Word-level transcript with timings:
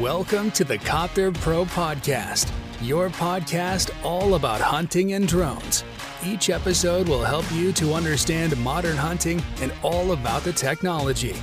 Welcome 0.00 0.50
to 0.52 0.64
the 0.64 0.76
Copter 0.78 1.30
Pro 1.30 1.64
Podcast, 1.66 2.50
your 2.80 3.10
podcast 3.10 3.94
all 4.04 4.34
about 4.34 4.60
hunting 4.60 5.12
and 5.12 5.28
drones. 5.28 5.84
Each 6.26 6.50
episode 6.50 7.08
will 7.08 7.22
help 7.22 7.44
you 7.52 7.70
to 7.74 7.94
understand 7.94 8.56
modern 8.56 8.96
hunting 8.96 9.40
and 9.60 9.72
all 9.84 10.10
about 10.10 10.42
the 10.42 10.52
technology. 10.52 11.36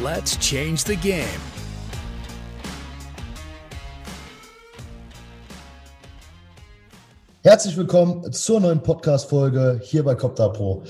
Let's 0.00 0.36
change 0.38 0.82
the 0.82 0.96
game. 0.96 1.38
Herzlich 7.44 7.76
willkommen 7.76 8.32
zur 8.32 8.60
neuen 8.60 8.84
Podcast-Folge 8.84 9.80
hier 9.82 10.04
bei 10.04 10.14
Copter 10.14 10.52
Pro. 10.52 10.84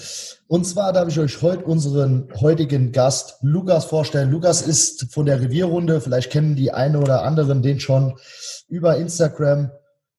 Und 0.48 0.66
zwar 0.66 0.92
darf 0.92 1.08
ich 1.08 1.18
euch 1.18 1.40
heute 1.40 1.64
unseren 1.64 2.28
heutigen 2.42 2.92
Gast 2.92 3.38
Lukas 3.40 3.86
vorstellen. 3.86 4.30
Lukas 4.30 4.60
ist 4.60 5.14
von 5.14 5.24
der 5.24 5.40
Revierrunde, 5.40 6.02
vielleicht 6.02 6.30
kennen 6.30 6.54
die 6.54 6.70
eine 6.70 7.00
oder 7.00 7.22
anderen 7.22 7.62
den 7.62 7.80
schon 7.80 8.18
über 8.68 8.98
Instagram. 8.98 9.70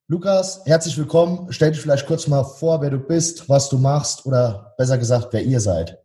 Lukas, 0.08 0.64
herzlich 0.66 0.98
willkommen. 0.98 1.52
Stell 1.52 1.70
dich 1.70 1.82
vielleicht 1.82 2.08
kurz 2.08 2.28
mal 2.28 2.44
vor, 2.44 2.82
wer 2.82 2.90
du 2.90 2.98
bist, 2.98 3.48
was 3.48 3.70
du 3.70 3.78
machst 3.78 4.26
oder 4.26 4.74
besser 4.76 4.98
gesagt, 4.98 5.34
wer 5.34 5.44
ihr 5.44 5.60
seid. 5.60 6.00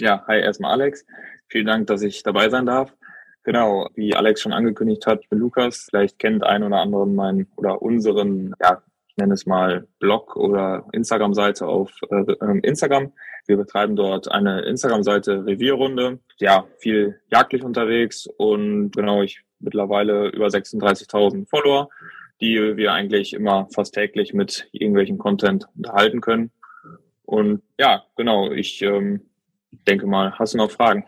Ja, 0.00 0.24
hi 0.28 0.38
erstmal 0.38 0.70
Alex. 0.70 1.04
Vielen 1.48 1.66
Dank, 1.66 1.88
dass 1.88 2.02
ich 2.02 2.22
dabei 2.22 2.50
sein 2.50 2.66
darf. 2.66 2.94
Genau, 3.42 3.88
wie 3.96 4.14
Alex 4.14 4.42
schon 4.42 4.52
angekündigt 4.52 5.04
hat, 5.08 5.22
ich 5.22 5.28
bin 5.28 5.40
Lukas. 5.40 5.88
Vielleicht 5.90 6.20
kennt 6.20 6.44
ein 6.44 6.62
oder 6.62 6.76
anderen 6.76 7.16
meinen 7.16 7.48
oder 7.56 7.82
unseren 7.82 8.54
ja, 8.62 8.80
ich 9.12 9.18
nenne 9.18 9.34
es 9.34 9.44
mal 9.44 9.86
Blog 9.98 10.36
oder 10.36 10.86
Instagram-Seite 10.92 11.66
auf 11.66 11.92
äh, 12.10 12.32
ähm, 12.40 12.60
Instagram. 12.62 13.12
Wir 13.46 13.58
betreiben 13.58 13.94
dort 13.94 14.32
eine 14.32 14.62
Instagram-Seite 14.62 15.44
Revierrunde. 15.44 16.20
Ja, 16.38 16.64
viel 16.78 17.20
jagdlich 17.30 17.62
unterwegs 17.62 18.26
und 18.38 18.92
genau, 18.92 19.20
ich 19.20 19.42
mittlerweile 19.60 20.28
über 20.28 20.46
36.000 20.46 21.46
Follower, 21.46 21.90
die 22.40 22.56
wir 22.78 22.94
eigentlich 22.94 23.34
immer 23.34 23.68
fast 23.74 23.92
täglich 23.92 24.32
mit 24.32 24.68
irgendwelchen 24.72 25.18
Content 25.18 25.66
unterhalten 25.76 26.22
können. 26.22 26.50
Und 27.24 27.60
ja, 27.78 28.04
genau, 28.16 28.50
ich 28.50 28.80
ähm, 28.80 29.28
denke 29.86 30.06
mal, 30.06 30.38
hast 30.38 30.54
du 30.54 30.58
noch 30.58 30.70
Fragen? 30.70 31.04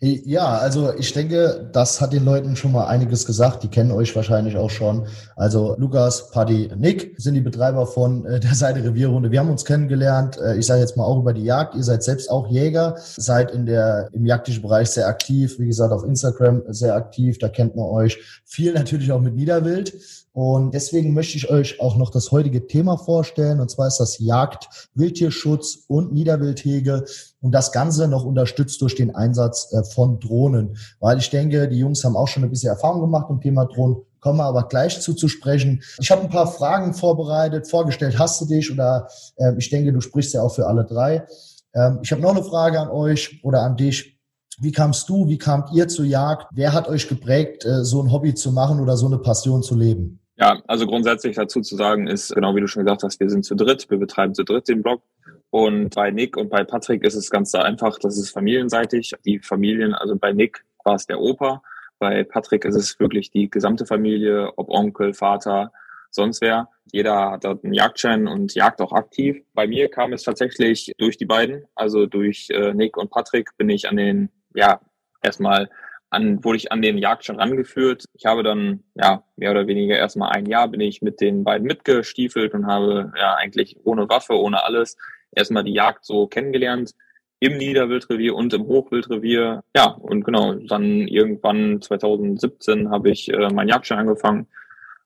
Ja, 0.00 0.58
also 0.58 0.92
ich 0.96 1.12
denke, 1.12 1.70
das 1.72 2.00
hat 2.00 2.12
den 2.12 2.24
Leuten 2.24 2.56
schon 2.56 2.72
mal 2.72 2.86
einiges 2.86 3.26
gesagt. 3.26 3.62
Die 3.62 3.68
kennen 3.68 3.92
euch 3.92 4.14
wahrscheinlich 4.14 4.56
auch 4.56 4.70
schon. 4.70 5.06
Also 5.36 5.74
Lukas, 5.78 6.30
Paddy, 6.30 6.70
Nick 6.76 7.14
sind 7.18 7.34
die 7.34 7.40
Betreiber 7.40 7.86
von 7.86 8.24
äh, 8.26 8.40
der 8.40 8.54
Seite 8.54 8.82
Revierrunde. 8.82 9.30
Wir 9.30 9.40
haben 9.40 9.50
uns 9.50 9.64
kennengelernt. 9.64 10.38
Äh, 10.38 10.56
ich 10.56 10.66
sage 10.66 10.80
jetzt 10.80 10.96
mal 10.96 11.04
auch 11.04 11.18
über 11.18 11.32
die 11.32 11.44
Jagd. 11.44 11.74
Ihr 11.74 11.84
seid 11.84 12.02
selbst 12.02 12.30
auch 12.30 12.48
Jäger, 12.48 12.96
seid 12.98 13.50
in 13.50 13.66
der 13.66 14.08
im 14.12 14.26
jagdlichen 14.26 14.62
Bereich 14.62 14.90
sehr 14.90 15.06
aktiv. 15.06 15.58
Wie 15.58 15.66
gesagt, 15.66 15.92
auf 15.92 16.04
Instagram 16.04 16.62
sehr 16.68 16.94
aktiv. 16.94 17.38
Da 17.38 17.48
kennt 17.48 17.76
man 17.76 17.86
euch. 17.86 18.18
Viel 18.44 18.72
natürlich 18.72 19.12
auch 19.12 19.20
mit 19.20 19.34
Niederwild. 19.34 19.94
Und 20.32 20.72
deswegen 20.72 21.12
möchte 21.12 21.36
ich 21.36 21.50
euch 21.50 21.78
auch 21.80 21.96
noch 21.96 22.10
das 22.10 22.32
heutige 22.32 22.66
Thema 22.66 22.96
vorstellen. 22.96 23.60
Und 23.60 23.70
zwar 23.70 23.88
ist 23.88 23.98
das 23.98 24.18
Jagd, 24.18 24.88
Wildtierschutz 24.94 25.84
und 25.88 26.12
Niederwildhege. 26.12 27.04
Und 27.42 27.52
das 27.52 27.72
Ganze 27.72 28.08
noch 28.08 28.24
unterstützt 28.24 28.80
durch 28.80 28.94
den 28.94 29.14
Einsatz 29.14 29.70
äh, 29.72 29.84
von 29.84 30.20
Drohnen. 30.20 30.78
Weil 31.00 31.18
ich 31.18 31.28
denke, 31.28 31.68
die 31.68 31.78
Jungs 31.78 32.04
haben 32.04 32.16
auch 32.16 32.28
schon 32.28 32.44
ein 32.44 32.50
bisschen 32.50 32.70
Erfahrung 32.70 33.00
gemacht 33.02 33.26
im 33.28 33.40
Thema 33.40 33.66
Drohnen. 33.66 33.96
Kommen 34.20 34.38
wir 34.38 34.44
aber 34.44 34.68
gleich 34.68 35.00
zu, 35.00 35.14
zu 35.14 35.26
sprechen. 35.26 35.82
Ich 36.00 36.10
habe 36.12 36.22
ein 36.22 36.30
paar 36.30 36.46
Fragen 36.46 36.94
vorbereitet, 36.94 37.68
vorgestellt. 37.68 38.18
Hast 38.18 38.40
du 38.40 38.46
dich? 38.46 38.72
Oder 38.72 39.08
äh, 39.36 39.52
ich 39.58 39.68
denke, 39.68 39.92
du 39.92 40.00
sprichst 40.00 40.32
ja 40.32 40.42
auch 40.42 40.54
für 40.54 40.68
alle 40.68 40.84
drei. 40.84 41.26
Ähm, 41.74 41.98
ich 42.02 42.12
habe 42.12 42.22
noch 42.22 42.30
eine 42.30 42.44
Frage 42.44 42.78
an 42.78 42.88
euch 42.88 43.40
oder 43.42 43.62
an 43.62 43.76
dich. 43.76 44.20
Wie 44.60 44.70
kamst 44.70 45.08
du, 45.08 45.26
wie 45.26 45.38
kamt 45.38 45.72
ihr 45.72 45.88
zur 45.88 46.04
Jagd? 46.04 46.46
Wer 46.52 46.72
hat 46.72 46.88
euch 46.88 47.08
geprägt, 47.08 47.64
äh, 47.64 47.84
so 47.84 48.00
ein 48.00 48.12
Hobby 48.12 48.34
zu 48.34 48.52
machen 48.52 48.78
oder 48.78 48.96
so 48.96 49.06
eine 49.06 49.18
Passion 49.18 49.62
zu 49.62 49.74
leben? 49.74 50.20
Ja, 50.36 50.62
also 50.66 50.86
grundsätzlich 50.86 51.36
dazu 51.36 51.60
zu 51.60 51.76
sagen 51.76 52.06
ist, 52.06 52.34
genau 52.34 52.54
wie 52.54 52.60
du 52.60 52.66
schon 52.66 52.84
gesagt 52.84 53.02
hast, 53.02 53.18
wir 53.20 53.28
sind 53.28 53.44
zu 53.44 53.54
dritt, 53.54 53.90
wir 53.90 53.98
betreiben 53.98 54.34
zu 54.34 54.44
dritt 54.44 54.68
den 54.68 54.82
Blog. 54.82 55.02
Und 55.52 55.94
bei 55.94 56.10
Nick 56.10 56.38
und 56.38 56.48
bei 56.48 56.64
Patrick 56.64 57.04
ist 57.04 57.14
es 57.14 57.28
ganz 57.28 57.54
einfach, 57.54 57.98
das 57.98 58.16
ist 58.16 58.30
familienseitig. 58.30 59.12
Die 59.26 59.38
Familien, 59.38 59.92
also 59.92 60.16
bei 60.16 60.32
Nick 60.32 60.64
war 60.82 60.94
es 60.94 61.06
der 61.06 61.20
Opa, 61.20 61.62
bei 61.98 62.24
Patrick 62.24 62.64
ist 62.64 62.74
es 62.74 62.98
wirklich 62.98 63.30
die 63.30 63.50
gesamte 63.50 63.84
Familie, 63.84 64.50
ob 64.56 64.70
Onkel, 64.70 65.12
Vater, 65.12 65.70
sonst 66.10 66.40
wer. 66.40 66.70
Jeder 66.90 67.32
hat 67.32 67.44
dort 67.44 67.64
einen 67.64 67.74
Jagdschein 67.74 68.28
und 68.28 68.54
jagt 68.54 68.80
auch 68.80 68.92
aktiv. 68.92 69.44
Bei 69.52 69.66
mir 69.66 69.90
kam 69.90 70.14
es 70.14 70.22
tatsächlich 70.22 70.94
durch 70.96 71.18
die 71.18 71.26
beiden, 71.26 71.66
also 71.74 72.06
durch 72.06 72.48
äh, 72.48 72.72
Nick 72.72 72.96
und 72.96 73.10
Patrick 73.10 73.50
bin 73.58 73.68
ich 73.68 73.90
an 73.90 73.98
den, 73.98 74.30
ja, 74.54 74.80
erstmal 75.20 75.68
an, 76.08 76.42
wurde 76.42 76.56
ich 76.56 76.72
an 76.72 76.80
den 76.80 76.96
Jagd 76.96 77.26
schon 77.26 77.38
rangeführt. 77.38 78.06
Ich 78.14 78.24
habe 78.24 78.42
dann, 78.42 78.84
ja, 78.94 79.22
mehr 79.36 79.50
oder 79.50 79.66
weniger 79.66 79.98
erstmal 79.98 80.32
ein 80.32 80.46
Jahr 80.46 80.68
bin 80.68 80.80
ich 80.80 81.02
mit 81.02 81.20
den 81.20 81.44
beiden 81.44 81.66
mitgestiefelt 81.66 82.54
und 82.54 82.66
habe 82.66 83.12
ja 83.18 83.34
eigentlich 83.34 83.76
ohne 83.84 84.08
Waffe, 84.08 84.32
ohne 84.32 84.64
alles 84.64 84.96
erstmal 85.32 85.64
die 85.64 85.74
Jagd 85.74 86.04
so 86.04 86.26
kennengelernt 86.26 86.92
im 87.40 87.56
Niederwildrevier 87.56 88.34
und 88.34 88.54
im 88.54 88.66
Hochwildrevier. 88.66 89.64
Ja, 89.74 89.90
und 89.90 90.24
genau, 90.24 90.54
dann 90.54 91.08
irgendwann 91.08 91.82
2017 91.82 92.90
habe 92.90 93.10
ich 93.10 93.32
äh, 93.32 93.48
meinen 93.48 93.68
Jagdschein 93.68 93.98
angefangen 93.98 94.46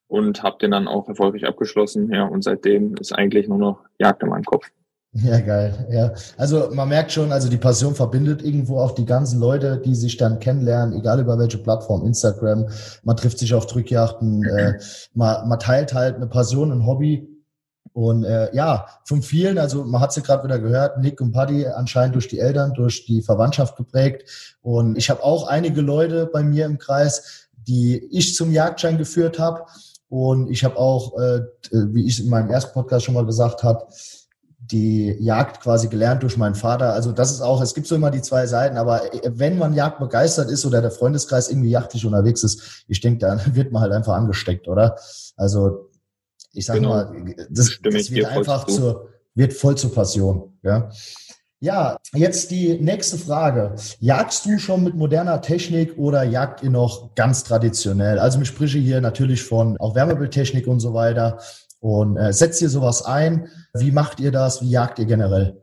und 0.06 0.42
habe 0.42 0.58
den 0.60 0.72
dann 0.72 0.86
auch 0.86 1.08
erfolgreich 1.08 1.46
abgeschlossen. 1.46 2.12
Ja, 2.12 2.24
und 2.24 2.44
seitdem 2.44 2.94
ist 2.96 3.12
eigentlich 3.12 3.48
nur 3.48 3.58
noch 3.58 3.80
Jagd 3.98 4.22
in 4.22 4.28
meinem 4.28 4.44
Kopf. 4.44 4.70
Ja, 5.22 5.40
geil. 5.40 5.86
Ja, 5.90 6.12
also 6.36 6.68
man 6.74 6.88
merkt 6.88 7.10
schon, 7.10 7.32
also 7.32 7.48
die 7.48 7.56
Passion 7.56 7.94
verbindet 7.94 8.42
irgendwo 8.42 8.80
auch 8.80 8.92
die 8.92 9.06
ganzen 9.06 9.40
Leute, 9.40 9.80
die 9.82 9.94
sich 9.94 10.18
dann 10.18 10.40
kennenlernen, 10.40 10.98
egal 10.98 11.20
über 11.20 11.38
welche 11.38 11.58
Plattform, 11.58 12.06
Instagram. 12.06 12.68
Man 13.02 13.16
trifft 13.16 13.38
sich 13.38 13.54
auf 13.54 13.66
Drückjachten, 13.66 14.44
äh, 14.44 14.74
man, 15.14 15.48
man 15.48 15.58
teilt 15.58 15.94
halt 15.94 16.16
eine 16.16 16.26
Passion, 16.26 16.70
ein 16.70 16.84
Hobby. 16.84 17.26
Und 17.92 18.24
äh, 18.24 18.54
ja, 18.54 18.86
von 19.04 19.22
vielen, 19.22 19.58
also 19.58 19.84
man 19.84 20.00
hat 20.00 20.10
es 20.10 20.16
ja 20.16 20.22
gerade 20.22 20.44
wieder 20.44 20.58
gehört, 20.58 20.98
Nick 20.98 21.20
und 21.20 21.32
Paddy 21.32 21.66
anscheinend 21.66 22.14
durch 22.14 22.28
die 22.28 22.38
Eltern, 22.38 22.74
durch 22.74 23.06
die 23.06 23.22
Verwandtschaft 23.22 23.76
geprägt. 23.76 24.56
Und 24.62 24.96
ich 24.96 25.10
habe 25.10 25.22
auch 25.22 25.46
einige 25.46 25.80
Leute 25.80 26.26
bei 26.26 26.42
mir 26.42 26.66
im 26.66 26.78
Kreis, 26.78 27.48
die 27.56 27.96
ich 28.10 28.34
zum 28.34 28.52
Jagdschein 28.52 28.98
geführt 28.98 29.38
habe. 29.38 29.62
Und 30.08 30.50
ich 30.50 30.64
habe 30.64 30.76
auch, 30.76 31.18
äh, 31.18 31.40
wie 31.70 32.06
ich 32.06 32.20
in 32.20 32.30
meinem 32.30 32.50
ersten 32.50 32.72
Podcast 32.72 33.04
schon 33.04 33.14
mal 33.14 33.26
gesagt 33.26 33.62
habe, 33.62 33.86
die 34.58 35.16
Jagd 35.20 35.60
quasi 35.60 35.88
gelernt 35.88 36.22
durch 36.22 36.36
meinen 36.36 36.54
Vater. 36.54 36.92
Also 36.92 37.12
das 37.12 37.30
ist 37.30 37.40
auch, 37.40 37.60
es 37.60 37.74
gibt 37.74 37.86
so 37.86 37.94
immer 37.94 38.10
die 38.10 38.22
zwei 38.22 38.46
Seiten, 38.46 38.76
aber 38.76 39.02
wenn 39.24 39.58
man 39.58 39.74
Jagd 39.74 40.00
begeistert 40.00 40.50
ist 40.50 40.66
oder 40.66 40.80
der 40.80 40.90
Freundeskreis 40.90 41.48
irgendwie 41.48 41.70
jagdlich 41.70 42.04
unterwegs 42.04 42.42
ist, 42.42 42.84
ich 42.88 43.00
denke, 43.00 43.20
dann 43.20 43.40
wird 43.54 43.72
man 43.72 43.82
halt 43.82 43.92
einfach 43.92 44.14
angesteckt, 44.14 44.68
oder? 44.68 44.96
Also 45.36 45.90
ich 46.56 46.66
sage 46.66 46.80
genau. 46.80 46.90
mal, 46.90 47.34
das, 47.50 47.78
das 47.82 48.10
wird 48.10 48.26
einfach 48.26 48.66
zu. 48.66 48.76
zur, 48.76 49.08
wird 49.34 49.52
voll 49.52 49.76
zur 49.76 49.92
Passion. 49.92 50.58
Ja? 50.62 50.90
ja, 51.60 51.98
jetzt 52.12 52.50
die 52.50 52.78
nächste 52.78 53.18
Frage. 53.18 53.76
Jagst 54.00 54.46
du 54.46 54.58
schon 54.58 54.84
mit 54.84 54.94
moderner 54.94 55.40
Technik 55.40 55.96
oder 55.98 56.22
jagt 56.24 56.62
ihr 56.62 56.70
noch 56.70 57.14
ganz 57.14 57.44
traditionell? 57.44 58.18
Also 58.18 58.40
ich 58.40 58.48
spreche 58.48 58.78
hier 58.78 59.00
natürlich 59.00 59.42
von 59.42 59.76
auch 59.78 59.94
Wärmebildtechnik 59.94 60.66
und 60.66 60.80
so 60.80 60.94
weiter. 60.94 61.38
Und 61.80 62.16
äh, 62.16 62.32
setzt 62.32 62.62
ihr 62.62 62.68
sowas 62.68 63.04
ein? 63.04 63.48
Wie 63.74 63.90
macht 63.90 64.20
ihr 64.20 64.32
das? 64.32 64.62
Wie 64.62 64.70
jagt 64.70 64.98
ihr 64.98 65.06
generell? 65.06 65.60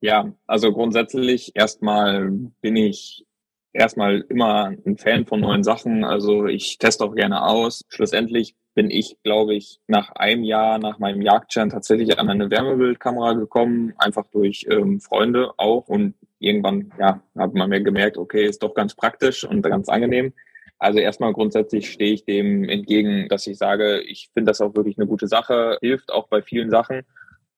Ja, 0.00 0.32
also 0.46 0.72
grundsätzlich 0.72 1.52
erstmal 1.54 2.30
bin 2.62 2.76
ich 2.76 3.26
erstmal 3.72 4.24
immer 4.28 4.72
ein 4.86 4.96
Fan 4.96 5.26
von 5.26 5.40
neuen 5.40 5.62
Sachen. 5.62 6.04
Also 6.04 6.46
ich 6.46 6.78
teste 6.78 7.04
auch 7.04 7.14
gerne 7.14 7.42
aus. 7.44 7.82
Schlussendlich 7.88 8.54
bin 8.74 8.90
ich, 8.90 9.16
glaube 9.22 9.54
ich, 9.54 9.80
nach 9.86 10.10
einem 10.12 10.44
Jahr 10.44 10.78
nach 10.78 10.98
meinem 10.98 11.22
Jagdschein 11.22 11.70
tatsächlich 11.70 12.18
an 12.18 12.30
eine 12.30 12.50
Wärmebildkamera 12.50 13.32
gekommen, 13.34 13.94
einfach 13.98 14.24
durch 14.32 14.66
ähm, 14.70 15.00
Freunde 15.00 15.52
auch. 15.56 15.88
Und 15.88 16.14
irgendwann, 16.38 16.92
ja, 16.98 17.22
hat 17.36 17.54
man 17.54 17.68
mir 17.68 17.82
gemerkt, 17.82 18.16
okay, 18.16 18.44
ist 18.44 18.62
doch 18.62 18.74
ganz 18.74 18.94
praktisch 18.94 19.44
und 19.44 19.62
ganz 19.62 19.88
angenehm. 19.88 20.32
Also 20.78 20.98
erstmal 20.98 21.34
grundsätzlich 21.34 21.90
stehe 21.90 22.14
ich 22.14 22.24
dem 22.24 22.64
entgegen, 22.64 23.28
dass 23.28 23.46
ich 23.46 23.58
sage, 23.58 24.00
ich 24.00 24.30
finde 24.32 24.50
das 24.50 24.62
auch 24.62 24.74
wirklich 24.74 24.96
eine 24.96 25.06
gute 25.06 25.26
Sache, 25.26 25.76
hilft 25.82 26.10
auch 26.10 26.28
bei 26.28 26.40
vielen 26.40 26.70
Sachen. 26.70 27.02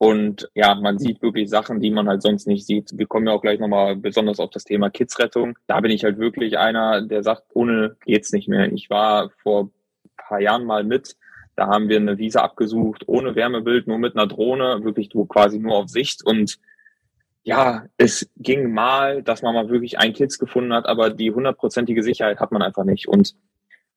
Und 0.03 0.51
ja, 0.55 0.75
man 0.75 0.99
sieht 0.99 1.23
wirklich 1.23 1.49
Sachen, 1.49 1.79
die 1.79 1.93
man 1.93 2.09
halt 2.09 2.23
sonst 2.23 2.49
nicht 2.49 2.67
sieht. 2.67 2.91
Wir 2.99 3.07
kommen 3.07 3.29
ja 3.29 3.35
auch 3.35 3.41
gleich 3.41 3.61
nochmal 3.61 3.95
besonders 3.95 4.41
auf 4.41 4.51
das 4.51 4.65
Thema 4.65 4.91
Kidsrettung. 4.91 5.57
Da 5.69 5.79
bin 5.79 5.93
ich 5.93 6.03
halt 6.03 6.19
wirklich 6.19 6.59
einer, 6.59 7.03
der 7.03 7.23
sagt, 7.23 7.45
ohne 7.55 7.95
geht's 8.05 8.33
nicht 8.33 8.49
mehr. 8.49 8.73
Ich 8.73 8.91
war 8.91 9.31
vor 9.45 9.71
paar 10.17 10.41
Jahren 10.41 10.65
mal 10.65 10.83
mit. 10.83 11.15
Da 11.55 11.69
haben 11.69 11.89
wir 11.89 11.99
eine 11.99 12.19
Wiese 12.19 12.43
abgesucht, 12.43 13.05
ohne 13.07 13.37
Wärmebild, 13.37 13.87
nur 13.87 13.99
mit 13.99 14.17
einer 14.17 14.27
Drohne, 14.27 14.83
wirklich 14.83 15.09
quasi 15.29 15.61
nur 15.61 15.77
auf 15.77 15.89
Sicht. 15.89 16.27
Und 16.27 16.59
ja, 17.45 17.85
es 17.97 18.29
ging 18.37 18.73
mal, 18.75 19.23
dass 19.23 19.43
man 19.43 19.55
mal 19.55 19.69
wirklich 19.69 20.01
einen 20.01 20.15
Kids 20.15 20.41
gefunden 20.41 20.73
hat, 20.73 20.87
aber 20.87 21.11
die 21.11 21.31
hundertprozentige 21.31 22.03
Sicherheit 22.03 22.41
hat 22.41 22.51
man 22.51 22.63
einfach 22.63 22.83
nicht. 22.83 23.07
Und 23.07 23.37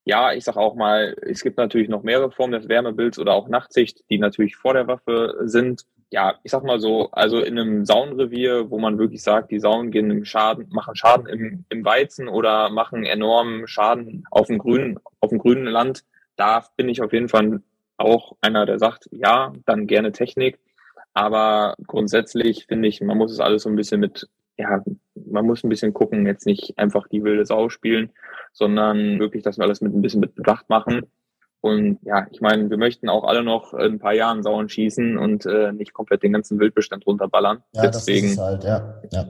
ja, 0.04 0.32
ich 0.32 0.44
sage 0.44 0.60
auch 0.60 0.76
mal, 0.76 1.16
es 1.22 1.42
gibt 1.42 1.58
natürlich 1.58 1.88
noch 1.88 2.04
mehrere 2.04 2.30
Formen 2.30 2.52
des 2.52 2.68
Wärmebilds 2.68 3.18
oder 3.18 3.34
auch 3.34 3.48
Nachtsicht, 3.48 4.04
die 4.08 4.18
natürlich 4.18 4.54
vor 4.54 4.72
der 4.72 4.86
Waffe 4.86 5.34
sind. 5.46 5.84
Ja, 6.10 6.36
ich 6.44 6.52
sag 6.52 6.62
mal 6.62 6.78
so, 6.78 7.10
also 7.10 7.40
in 7.40 7.58
einem 7.58 7.84
Saunrevier, 7.84 8.70
wo 8.70 8.78
man 8.78 8.98
wirklich 8.98 9.22
sagt, 9.22 9.50
die 9.50 9.58
Saunen 9.58 9.90
gehen 9.90 10.10
im 10.10 10.24
Schaden, 10.24 10.68
machen 10.70 10.94
Schaden 10.94 11.26
im, 11.26 11.64
im 11.68 11.84
Weizen 11.84 12.28
oder 12.28 12.70
machen 12.70 13.04
enormen 13.04 13.66
Schaden 13.66 14.24
auf 14.30 14.46
dem 14.46 14.58
grünen, 14.58 14.98
auf 15.20 15.30
dem 15.30 15.38
grünen 15.38 15.66
Land, 15.66 16.04
da 16.36 16.64
bin 16.76 16.88
ich 16.88 17.02
auf 17.02 17.12
jeden 17.12 17.28
Fall 17.28 17.62
auch 17.96 18.36
einer, 18.40 18.66
der 18.66 18.78
sagt, 18.78 19.08
ja, 19.10 19.52
dann 19.64 19.86
gerne 19.86 20.12
Technik. 20.12 20.58
Aber 21.14 21.74
grundsätzlich 21.86 22.66
finde 22.66 22.88
ich, 22.88 23.00
man 23.00 23.16
muss 23.16 23.32
es 23.32 23.40
alles 23.40 23.62
so 23.62 23.70
ein 23.70 23.76
bisschen 23.76 24.00
mit, 24.00 24.28
ja, 24.58 24.84
man 25.14 25.46
muss 25.46 25.64
ein 25.64 25.70
bisschen 25.70 25.94
gucken, 25.94 26.26
jetzt 26.26 26.46
nicht 26.46 26.78
einfach 26.78 27.08
die 27.08 27.24
wilde 27.24 27.46
Sau 27.46 27.70
spielen, 27.70 28.10
sondern 28.52 29.18
wirklich, 29.18 29.42
dass 29.42 29.56
wir 29.56 29.64
alles 29.64 29.80
mit 29.80 29.94
ein 29.94 30.02
bisschen 30.02 30.20
mit 30.20 30.34
Bedacht 30.34 30.68
machen. 30.68 31.06
Und 31.66 31.98
ja, 32.04 32.26
ich 32.30 32.40
meine, 32.40 32.70
wir 32.70 32.76
möchten 32.76 33.08
auch 33.08 33.24
alle 33.24 33.42
noch 33.42 33.74
ein 33.74 33.98
paar 33.98 34.14
Jahren 34.14 34.44
Sauen 34.44 34.68
schießen 34.68 35.18
und 35.18 35.46
äh, 35.46 35.72
nicht 35.72 35.92
komplett 35.92 36.22
den 36.22 36.32
ganzen 36.32 36.60
Wildbestand 36.60 37.04
runterballern. 37.06 37.62
Ja, 37.72 37.88
Deswegen, 37.88 38.28
das 38.28 38.32
ist 38.34 38.40
halt, 38.40 38.64
ja. 38.64 39.00
ja. 39.10 39.26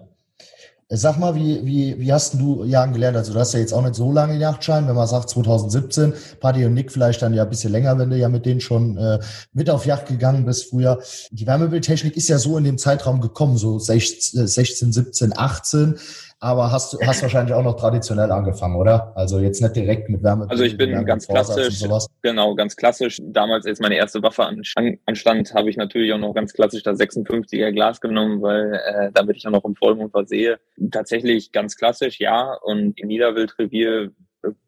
Sag 0.89 1.19
mal, 1.19 1.35
wie, 1.35 1.67
wie, 1.67 1.99
wie 1.99 2.13
hast 2.13 2.35
du 2.35 2.63
Jagen 2.63 2.93
gelernt? 2.93 3.17
Also 3.17 3.33
du 3.33 3.41
hast 3.41 3.55
ja 3.55 3.59
jetzt 3.59 3.73
auch 3.73 3.83
nicht 3.83 3.97
so 3.97 4.13
lange 4.13 4.37
Jagdschein, 4.37 4.87
wenn 4.87 4.95
man 4.95 5.09
sagt 5.09 5.31
2017, 5.31 6.13
Paddy 6.39 6.65
und 6.65 6.75
Nick 6.75 6.93
vielleicht 6.93 7.23
dann 7.23 7.35
ja 7.35 7.43
ein 7.43 7.49
bisschen 7.49 7.73
länger, 7.73 7.99
wenn 7.99 8.11
du 8.11 8.17
ja 8.17 8.29
mit 8.29 8.47
denen 8.47 8.61
schon 8.61 8.97
äh, 8.97 9.19
mit 9.53 9.69
auf 9.69 9.85
Jagd 9.87 10.09
gegangen 10.09 10.45
bist 10.45 10.71
früher. 10.71 11.01
Die 11.33 11.47
Wärmebildtechnik 11.47 12.17
ist 12.17 12.29
ja 12.29 12.39
so 12.39 12.57
in 12.57 12.65
dem 12.65 12.79
Zeitraum 12.79 13.21
gekommen, 13.21 13.57
so 13.57 13.81
16, 13.81 14.47
16 14.47 14.93
17, 14.93 15.33
18 15.37 15.99
aber 16.47 16.71
hast 16.71 16.93
du 16.93 16.99
hast 17.05 17.23
wahrscheinlich 17.23 17.53
auch 17.55 17.65
noch 17.65 17.77
traditionell 17.77 18.31
angefangen, 18.31 18.77
oder? 18.77 19.13
Also 19.17 19.41
jetzt 19.41 19.61
nicht 19.61 19.75
direkt 19.75 20.09
mit 20.09 20.23
Wärme. 20.23 20.49
Also 20.49 20.63
ich 20.63 20.77
bin 20.77 21.05
ganz 21.05 21.27
klassisch, 21.27 21.85
genau, 22.23 22.55
ganz 22.55 22.77
klassisch. 22.77 23.19
Damals, 23.21 23.67
als 23.67 23.81
meine 23.81 23.97
erste 23.97 24.23
Waffe 24.23 24.45
anstand, 24.45 25.55
habe 25.55 25.69
ich 25.71 25.77
natürlich 25.77 26.13
auch 26.13 26.19
noch 26.19 26.35
ganz 26.35 26.53
klassisch 26.53 26.85
das 26.85 27.01
56er 27.01 27.73
Glas 27.73 28.01
genommen, 28.01 28.43
weil 28.43 28.75
äh, 28.75 29.11
damit 29.13 29.37
ich 29.37 29.47
auch 29.47 29.51
noch 29.51 29.65
im 29.65 29.75
Vollmond 29.75 30.13
versehe. 30.13 30.61
Tatsächlich 30.93 31.51
ganz 31.51 31.77
klassisch, 31.77 32.21
ja. 32.21 32.55
Und 32.63 33.01
im 33.01 33.09
Niederwildrevier 33.09 34.13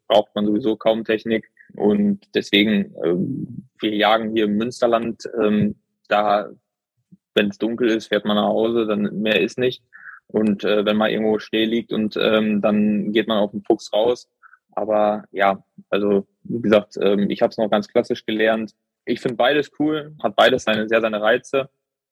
braucht 0.07 0.35
man 0.35 0.45
sowieso 0.45 0.75
kaum 0.75 1.05
Technik. 1.05 1.49
Und 1.75 2.19
deswegen, 2.35 2.93
äh, 3.03 3.15
wir 3.79 3.95
jagen 3.95 4.33
hier 4.35 4.45
im 4.45 4.57
Münsterland, 4.57 5.23
ähm, 5.41 5.75
da, 6.09 6.49
wenn 7.35 7.47
es 7.49 7.57
dunkel 7.57 7.89
ist, 7.89 8.07
fährt 8.07 8.25
man 8.25 8.35
nach 8.35 8.47
Hause, 8.47 8.85
dann 8.85 9.21
mehr 9.21 9.39
ist 9.39 9.57
nicht. 9.57 9.81
Und 10.31 10.63
äh, 10.63 10.85
wenn 10.85 10.97
man 10.97 11.09
irgendwo 11.09 11.39
still 11.39 11.67
liegt 11.67 11.91
und 11.91 12.15
ähm, 12.17 12.61
dann 12.61 13.11
geht 13.11 13.27
man 13.27 13.39
auf 13.39 13.51
den 13.51 13.63
Fuchs 13.63 13.91
raus. 13.91 14.29
Aber 14.71 15.23
ja, 15.31 15.63
also 15.89 16.27
wie 16.43 16.61
gesagt, 16.61 16.97
ähm, 17.01 17.29
ich 17.29 17.41
habe 17.41 17.49
es 17.49 17.57
noch 17.57 17.69
ganz 17.69 17.87
klassisch 17.87 18.25
gelernt. 18.25 18.73
Ich 19.05 19.21
finde 19.21 19.37
beides 19.37 19.71
cool, 19.79 20.15
hat 20.21 20.35
beides 20.35 20.63
seine 20.63 20.87
sehr 20.87 21.01
seine 21.01 21.21
Reize. 21.21 21.69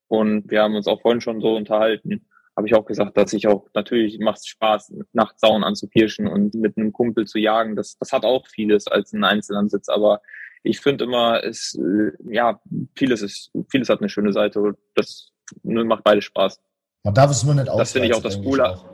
Und 0.07 0.49
wir 0.49 0.63
haben 0.63 0.75
uns 0.75 0.87
auch 0.87 1.01
vorhin 1.01 1.21
schon 1.21 1.41
so 1.41 1.55
unterhalten. 1.55 2.27
Habe 2.55 2.67
ich 2.67 2.73
auch 2.73 2.85
gesagt, 2.85 3.15
dass 3.17 3.33
ich 3.33 3.47
auch 3.47 3.67
natürlich 3.75 4.17
macht 4.19 4.47
Spaß, 4.47 4.93
nachts 5.13 5.41
Sauen 5.41 5.63
anzupirschen 5.63 6.27
und 6.27 6.55
mit 6.55 6.75
einem 6.75 6.93
Kumpel 6.93 7.25
zu 7.25 7.37
jagen. 7.37 7.75
Das, 7.75 7.99
das 7.99 8.11
hat 8.11 8.25
auch 8.25 8.47
vieles 8.47 8.87
als 8.87 9.13
ein 9.13 9.23
Einzelansitz. 9.23 9.89
Aber 9.89 10.21
ich 10.63 10.79
finde 10.79 11.03
immer, 11.03 11.43
es 11.43 11.77
äh, 11.79 12.11
ja 12.33 12.59
vieles 12.95 13.21
ist 13.21 13.51
vieles 13.69 13.89
hat 13.89 13.99
eine 13.99 14.09
schöne 14.09 14.33
Seite. 14.33 14.75
Das 14.95 15.31
macht 15.63 16.03
beides 16.03 16.23
Spaß. 16.23 16.59
Man 17.07 17.13
darf 17.13 17.31
es 17.31 17.42
nur 17.45 17.56
nicht 17.56 17.69
Das 17.69 17.94
finde 17.94 18.09
ich 18.09 18.13
auch 18.13 18.21
das 18.21 18.38
Coole. 18.42 18.69
Auch. 18.69 18.86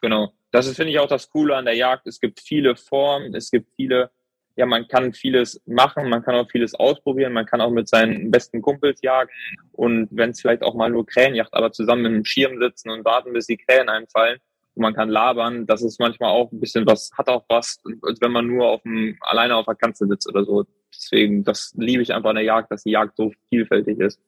Genau. 0.00 0.32
Das 0.50 0.66
ist, 0.66 0.74
finde 0.74 0.90
ich, 0.90 0.98
auch 0.98 1.06
das 1.06 1.30
Coole 1.30 1.54
an 1.54 1.64
der 1.64 1.76
Jagd. 1.76 2.08
Es 2.08 2.18
gibt 2.18 2.40
viele 2.40 2.74
Formen, 2.74 3.36
es 3.36 3.52
gibt 3.52 3.68
viele, 3.76 4.10
ja, 4.56 4.66
man 4.66 4.88
kann 4.88 5.12
vieles 5.12 5.62
machen, 5.64 6.08
man 6.08 6.24
kann 6.24 6.34
auch 6.34 6.50
vieles 6.50 6.74
ausprobieren, 6.74 7.32
man 7.32 7.46
kann 7.46 7.60
auch 7.60 7.70
mit 7.70 7.88
seinen 7.88 8.32
besten 8.32 8.60
Kumpels 8.62 9.00
jagen 9.00 9.30
und 9.70 10.08
wenn 10.10 10.30
es 10.30 10.40
vielleicht 10.40 10.64
auch 10.64 10.74
mal 10.74 10.90
nur 10.90 11.06
Krähenjacht, 11.06 11.54
aber 11.54 11.70
zusammen 11.70 12.04
im 12.06 12.24
Schirm 12.24 12.58
sitzen 12.60 12.90
und 12.90 13.04
warten, 13.04 13.32
bis 13.32 13.46
die 13.46 13.58
Krähen 13.58 13.88
einfallen 13.88 14.40
und 14.74 14.82
man 14.82 14.94
kann 14.94 15.08
labern, 15.08 15.66
das 15.66 15.82
ist 15.82 16.00
manchmal 16.00 16.30
auch 16.30 16.50
ein 16.50 16.58
bisschen 16.58 16.84
was, 16.84 17.12
hat 17.16 17.28
auch 17.28 17.44
was, 17.48 17.80
als 18.02 18.20
wenn 18.20 18.32
man 18.32 18.48
nur 18.48 18.66
auf 18.66 18.82
dem, 18.82 19.16
alleine 19.20 19.54
auf 19.54 19.66
der 19.66 19.76
Kanzel 19.76 20.08
sitzt 20.08 20.28
oder 20.28 20.44
so. 20.44 20.64
Deswegen, 20.92 21.44
das 21.44 21.72
liebe 21.76 22.02
ich 22.02 22.12
einfach 22.12 22.30
an 22.30 22.36
der 22.36 22.44
Jagd, 22.44 22.72
dass 22.72 22.82
die 22.82 22.90
Jagd 22.90 23.16
so 23.16 23.30
vielfältig 23.48 24.00
ist. 24.00 24.20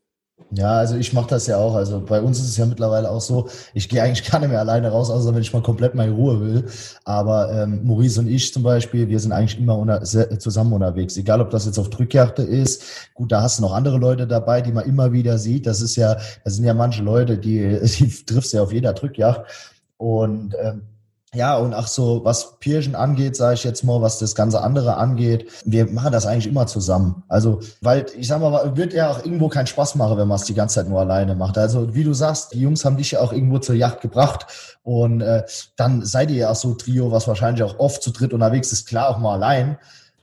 Ja, 0.50 0.72
also 0.72 0.96
ich 0.96 1.12
mache 1.12 1.28
das 1.28 1.46
ja 1.46 1.56
auch. 1.56 1.74
Also 1.74 2.00
bei 2.00 2.20
uns 2.20 2.38
ist 2.38 2.48
es 2.48 2.56
ja 2.56 2.66
mittlerweile 2.66 3.10
auch 3.10 3.20
so, 3.20 3.48
ich 3.74 3.88
gehe 3.88 4.02
eigentlich 4.02 4.30
gar 4.30 4.38
nicht 4.38 4.50
mehr 4.50 4.60
alleine 4.60 4.90
raus, 4.90 5.10
außer 5.10 5.34
wenn 5.34 5.42
ich 5.42 5.52
mal 5.52 5.62
komplett 5.62 5.94
meine 5.94 6.12
Ruhe 6.12 6.40
will. 6.40 6.64
Aber 7.04 7.52
ähm, 7.52 7.84
Maurice 7.84 8.20
und 8.20 8.28
ich 8.28 8.52
zum 8.52 8.62
Beispiel, 8.62 9.08
wir 9.08 9.18
sind 9.18 9.32
eigentlich 9.32 9.58
immer 9.58 9.76
unter, 9.78 10.02
zusammen 10.02 10.72
unterwegs. 10.72 11.16
Egal, 11.16 11.40
ob 11.40 11.50
das 11.50 11.66
jetzt 11.66 11.78
auf 11.78 11.90
Drückjachte 11.90 12.42
ist. 12.42 12.82
Gut, 13.14 13.32
da 13.32 13.42
hast 13.42 13.58
du 13.58 13.62
noch 13.62 13.72
andere 13.72 13.98
Leute 13.98 14.26
dabei, 14.26 14.60
die 14.60 14.72
man 14.72 14.84
immer 14.86 15.12
wieder 15.12 15.38
sieht. 15.38 15.66
Das 15.66 15.80
ist 15.80 15.96
ja, 15.96 16.16
das 16.44 16.54
sind 16.56 16.64
ja 16.64 16.74
manche 16.74 17.02
Leute, 17.02 17.38
die, 17.38 17.80
die 17.98 18.24
triffst 18.24 18.52
du 18.52 18.58
ja 18.58 18.62
auf 18.62 18.72
jeder 18.72 18.92
Drückjacht. 18.92 19.42
Und 19.96 20.54
ähm, 20.62 20.82
ja, 21.34 21.56
und 21.56 21.74
ach 21.74 21.88
so, 21.88 22.24
was 22.24 22.58
Pirschen 22.60 22.94
angeht, 22.94 23.36
sage 23.36 23.54
ich 23.54 23.64
jetzt 23.64 23.82
mal, 23.82 24.00
was 24.00 24.18
das 24.18 24.34
ganze 24.34 24.62
andere 24.62 24.96
angeht, 24.96 25.50
wir 25.64 25.86
machen 25.86 26.12
das 26.12 26.24
eigentlich 26.24 26.46
immer 26.46 26.66
zusammen. 26.66 27.24
Also, 27.28 27.60
weil 27.82 28.06
ich 28.16 28.28
sag 28.28 28.40
mal, 28.40 28.76
wird 28.76 28.94
ja 28.94 29.10
auch 29.10 29.18
irgendwo 29.24 29.48
keinen 29.48 29.66
Spaß 29.66 29.96
machen, 29.96 30.16
wenn 30.16 30.28
man 30.28 30.36
es 30.36 30.44
die 30.44 30.54
ganze 30.54 30.76
Zeit 30.76 30.88
nur 30.88 31.00
alleine 31.00 31.34
macht. 31.34 31.58
Also, 31.58 31.94
wie 31.94 32.04
du 32.04 32.14
sagst, 32.14 32.54
die 32.54 32.60
Jungs 32.60 32.84
haben 32.84 32.96
dich 32.96 33.10
ja 33.10 33.20
auch 33.20 33.32
irgendwo 33.32 33.58
zur 33.58 33.74
Yacht 33.74 34.00
gebracht 34.00 34.46
und 34.82 35.20
äh, 35.20 35.42
dann 35.76 36.04
seid 36.04 36.30
ihr 36.30 36.36
ja 36.36 36.50
auch 36.50 36.56
so 36.56 36.74
Trio, 36.74 37.10
was 37.10 37.28
wahrscheinlich 37.28 37.62
auch 37.64 37.78
oft 37.78 38.02
zu 38.02 38.12
dritt 38.12 38.32
unterwegs 38.32 38.72
ist, 38.72 38.86
klar 38.86 39.08
auch 39.08 39.18
mal 39.18 39.34
allein. 39.34 39.78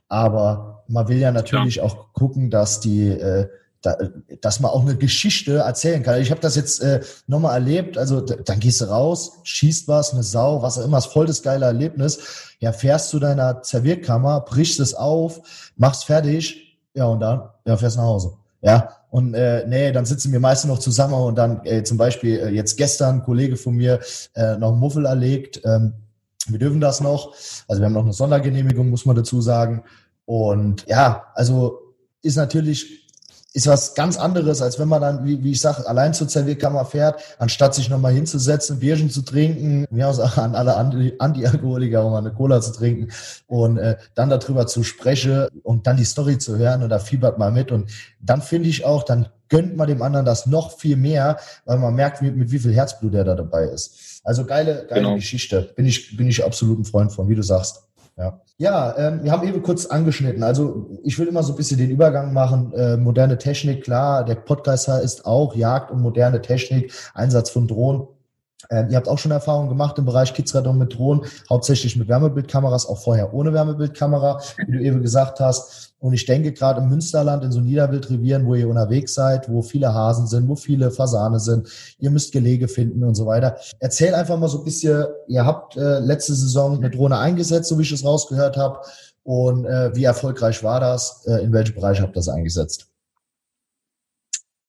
Aber 0.07 0.83
man 0.87 1.07
will 1.09 1.17
ja 1.17 1.31
natürlich 1.31 1.75
ja. 1.75 1.83
auch 1.83 2.13
gucken, 2.13 2.49
dass 2.49 2.79
die 2.79 3.09
äh, 3.09 3.49
da, 3.83 3.97
dass 4.41 4.61
man 4.61 4.71
auch 4.71 4.81
eine 4.81 4.95
Geschichte 4.95 5.57
erzählen 5.57 6.01
kann. 6.01 6.21
Ich 6.21 6.31
habe 6.31 6.41
das 6.41 6.55
jetzt 6.55 6.81
äh, 6.81 7.01
nochmal 7.27 7.53
erlebt. 7.53 7.97
Also 7.97 8.21
dann 8.21 8.59
gehst 8.59 8.81
du 8.81 8.85
raus, 8.85 9.33
schießt 9.43 9.87
was, 9.87 10.13
eine 10.13 10.23
Sau, 10.23 10.61
was 10.61 10.79
auch 10.79 10.85
immer, 10.85 10.97
ist 10.97 11.07
voll 11.07 11.27
das 11.27 11.43
geile 11.43 11.65
Erlebnis. 11.65 12.55
Ja, 12.59 12.71
fährst 12.71 13.09
zu 13.09 13.19
deiner 13.19 13.61
Zervierkammer, 13.61 14.41
brichst 14.41 14.79
es 14.79 14.93
auf, 14.93 15.71
machst 15.75 16.05
fertig, 16.05 16.79
ja 16.93 17.05
und 17.05 17.19
dann, 17.19 17.49
ja, 17.65 17.77
fährst 17.77 17.97
nach 17.97 18.05
Hause. 18.05 18.33
Ja, 18.61 18.95
und 19.09 19.33
äh, 19.33 19.67
nee, 19.67 19.91
dann 19.91 20.05
sitzen 20.05 20.31
wir 20.31 20.39
meistens 20.39 20.69
noch 20.69 20.79
zusammen 20.79 21.15
und 21.15 21.35
dann 21.35 21.65
äh, 21.65 21.83
zum 21.83 21.97
Beispiel 21.97 22.39
äh, 22.39 22.49
jetzt 22.49 22.77
gestern 22.77 23.17
ein 23.17 23.23
Kollege 23.23 23.57
von 23.57 23.75
mir 23.75 23.99
äh, 24.33 24.55
noch 24.57 24.71
einen 24.71 24.79
Muffel 24.79 25.05
erlegt. 25.05 25.61
Ähm, 25.65 25.93
wir 26.47 26.59
dürfen 26.59 26.79
das 26.79 27.01
noch. 27.01 27.33
Also 27.67 27.81
wir 27.81 27.85
haben 27.85 27.93
noch 27.93 28.03
eine 28.03 28.13
Sondergenehmigung, 28.13 28.89
muss 28.89 29.05
man 29.05 29.17
dazu 29.17 29.41
sagen. 29.41 29.83
Und 30.25 30.85
ja, 30.87 31.25
also 31.35 31.79
ist 32.21 32.37
natürlich 32.37 33.02
ist 33.53 33.67
was 33.67 33.93
ganz 33.93 34.17
anderes, 34.17 34.61
als 34.61 34.79
wenn 34.79 34.87
man 34.87 35.01
dann, 35.01 35.25
wie, 35.25 35.43
wie 35.43 35.51
ich 35.51 35.61
sage, 35.61 35.87
allein 35.87 36.13
zur 36.13 36.27
Zervierkammer 36.27 36.85
fährt, 36.85 37.21
anstatt 37.37 37.75
sich 37.75 37.87
nochmal 37.87 38.13
hinzusetzen, 38.13 38.79
Bierchen 38.79 39.11
zu 39.11 39.21
trinken, 39.21 39.85
mir 39.91 40.07
aus 40.07 40.19
an 40.19 40.55
alle 40.55 40.75
Anti-Alkoholiker, 40.75 42.03
um 42.03 42.15
eine 42.15 42.33
Cola 42.33 42.61
zu 42.61 42.71
trinken 42.73 43.11
und 43.45 43.77
äh, 43.77 43.97
dann 44.15 44.29
darüber 44.29 44.65
zu 44.65 44.83
sprechen 44.83 45.47
und 45.61 45.85
dann 45.85 45.97
die 45.97 46.05
Story 46.05 46.39
zu 46.39 46.57
hören 46.57 46.81
und 46.81 46.89
da 46.89 46.97
fiebert 46.97 47.37
mal 47.37 47.51
mit. 47.51 47.71
Und 47.71 47.91
dann 48.19 48.41
finde 48.41 48.69
ich 48.69 48.85
auch, 48.85 49.03
dann 49.03 49.27
gönnt 49.49 49.77
man 49.77 49.87
dem 49.87 50.01
anderen 50.01 50.25
das 50.25 50.47
noch 50.47 50.79
viel 50.79 50.95
mehr, 50.95 51.37
weil 51.65 51.77
man 51.77 51.93
merkt, 51.93 52.23
mit, 52.23 52.35
mit 52.35 52.51
wie 52.51 52.57
viel 52.57 52.73
Herzblut 52.73 53.13
er 53.13 53.23
da 53.23 53.35
dabei 53.35 53.65
ist. 53.65 54.21
Also 54.23 54.45
geile, 54.45 54.87
geile 54.87 55.01
genau. 55.01 55.15
Geschichte. 55.15 55.73
Bin 55.75 55.85
ich, 55.85 56.17
bin 56.17 56.27
ich 56.27 56.43
absolut 56.43 56.79
ein 56.79 56.85
Freund 56.85 57.11
von, 57.11 57.29
wie 57.29 57.35
du 57.35 57.43
sagst. 57.43 57.83
Ja, 58.17 58.41
ja 58.57 58.97
ähm, 58.97 59.23
wir 59.23 59.31
haben 59.31 59.47
eben 59.47 59.63
kurz 59.63 59.85
angeschnitten. 59.85 60.43
Also 60.43 60.89
ich 61.03 61.17
will 61.17 61.27
immer 61.27 61.43
so 61.43 61.53
ein 61.53 61.57
bisschen 61.57 61.77
den 61.77 61.89
Übergang 61.89 62.33
machen. 62.33 62.73
Äh, 62.73 62.97
moderne 62.97 63.37
Technik, 63.37 63.83
klar, 63.83 64.23
der 64.23 64.35
Podcaster 64.35 65.01
ist 65.01 65.25
auch 65.25 65.55
Jagd 65.55 65.91
und 65.91 66.01
moderne 66.01 66.41
Technik, 66.41 66.93
Einsatz 67.13 67.49
von 67.49 67.67
Drohnen. 67.67 68.07
Ähm, 68.69 68.89
ihr 68.89 68.97
habt 68.97 69.07
auch 69.07 69.17
schon 69.17 69.31
Erfahrungen 69.31 69.69
gemacht 69.69 69.97
im 69.97 70.05
Bereich 70.05 70.33
Kidsradon 70.33 70.77
mit 70.77 70.97
Drohnen, 70.97 71.25
hauptsächlich 71.49 71.95
mit 71.95 72.07
Wärmebildkameras, 72.07 72.87
auch 72.87 72.99
vorher 72.99 73.33
ohne 73.33 73.53
Wärmebildkamera, 73.53 74.41
wie 74.65 74.71
du 74.71 74.79
eben 74.79 75.01
gesagt 75.01 75.39
hast. 75.39 75.93
Und 75.99 76.13
ich 76.13 76.25
denke 76.25 76.51
gerade 76.51 76.81
im 76.81 76.89
Münsterland, 76.89 77.45
in 77.45 77.51
so 77.51 77.61
Niederwildrevieren, 77.61 78.45
wo 78.45 78.55
ihr 78.55 78.67
unterwegs 78.67 79.13
seid, 79.13 79.49
wo 79.49 79.61
viele 79.61 79.93
Hasen 79.93 80.27
sind, 80.27 80.49
wo 80.49 80.55
viele 80.55 80.91
Fasane 80.91 81.39
sind, 81.39 81.69
ihr 81.97 82.11
müsst 82.11 82.33
Gelege 82.33 82.67
finden 82.67 83.03
und 83.03 83.15
so 83.15 83.25
weiter. 83.25 83.55
Erzähl 83.79 84.13
einfach 84.13 84.37
mal 84.37 84.49
so 84.49 84.57
ein 84.59 84.65
bisschen, 84.65 85.05
ihr 85.27 85.45
habt 85.45 85.77
äh, 85.77 85.99
letzte 85.99 86.33
Saison 86.33 86.77
eine 86.77 86.89
Drohne 86.89 87.19
eingesetzt, 87.19 87.69
so 87.69 87.79
wie 87.79 87.83
ich 87.83 87.91
es 87.91 88.03
rausgehört 88.03 88.57
habe. 88.57 88.79
Und 89.23 89.65
äh, 89.65 89.95
wie 89.95 90.03
erfolgreich 90.03 90.61
war 90.63 90.81
das? 90.81 91.25
Äh, 91.25 91.43
in 91.43 91.53
welchem 91.53 91.75
Bereich 91.75 92.01
habt 92.01 92.11
ihr 92.11 92.19
das 92.19 92.27
eingesetzt? 92.27 92.92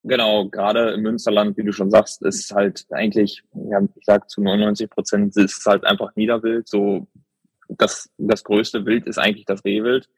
Genau, 0.06 0.48
gerade 0.50 0.90
im 0.90 1.00
Münsterland, 1.00 1.56
wie 1.56 1.64
du 1.64 1.72
schon 1.72 1.90
sagst, 1.90 2.22
ist 2.22 2.54
halt 2.54 2.84
eigentlich, 2.90 3.42
ja, 3.54 3.80
ich 3.82 4.04
sag 4.04 4.28
zu 4.28 4.42
99 4.42 4.90
Prozent 4.90 5.34
ist 5.36 5.58
es 5.58 5.66
halt 5.66 5.84
einfach 5.84 6.14
Niederwild. 6.14 6.68
So 6.68 7.08
das, 7.68 8.10
das 8.18 8.44
größte 8.44 8.84
Wild 8.84 9.06
ist 9.06 9.18
eigentlich 9.18 9.46
das 9.46 9.64
Rehwild 9.64 10.10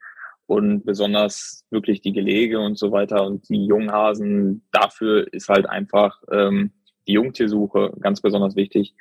und 0.45 0.85
besonders 0.85 1.65
wirklich 1.69 2.01
die 2.01 2.11
Gelege 2.11 2.59
und 2.59 2.77
so 2.77 2.91
weiter 2.91 3.25
und 3.25 3.47
die 3.47 3.65
Junghasen, 3.65 4.67
dafür 4.73 5.31
ist 5.31 5.47
halt 5.47 5.69
einfach 5.69 6.21
ähm, 6.31 6.71
die 7.07 7.13
Jungtiersuche 7.13 7.93
ganz 8.01 8.19
besonders 8.19 8.57
wichtig. 8.57 8.93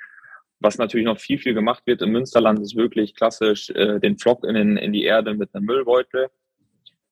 Was 0.60 0.78
natürlich 0.78 1.06
noch 1.06 1.18
viel, 1.18 1.38
viel 1.38 1.54
gemacht 1.54 1.82
wird 1.86 2.00
im 2.00 2.12
Münsterland, 2.12 2.60
ist 2.60 2.76
wirklich 2.76 3.16
klassisch 3.16 3.70
äh, 3.70 3.98
den 3.98 4.18
Flock 4.18 4.44
in, 4.44 4.54
den, 4.54 4.76
in 4.76 4.92
die 4.92 5.02
Erde 5.02 5.34
mit 5.34 5.52
einem 5.52 5.66
Müllbeutel. 5.66 6.28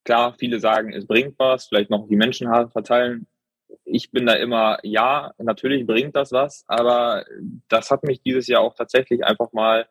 Klar, 0.04 0.34
viele 0.38 0.60
sagen, 0.60 0.92
es 0.92 1.08
bringt 1.08 1.34
was, 1.38 1.66
vielleicht 1.66 1.90
noch 1.90 2.06
die 2.06 2.16
Menschenhaare 2.16 2.70
verteilen. 2.70 3.26
Ich 3.84 4.10
bin 4.10 4.26
da 4.26 4.34
immer, 4.34 4.78
ja, 4.82 5.32
natürlich 5.38 5.86
bringt 5.86 6.16
das 6.16 6.32
was, 6.32 6.64
aber 6.66 7.24
das 7.68 7.90
hat 7.90 8.04
mich 8.04 8.22
dieses 8.22 8.46
Jahr 8.46 8.62
auch 8.62 8.74
tatsächlich 8.74 9.24
einfach 9.24 9.52
mal 9.52 9.86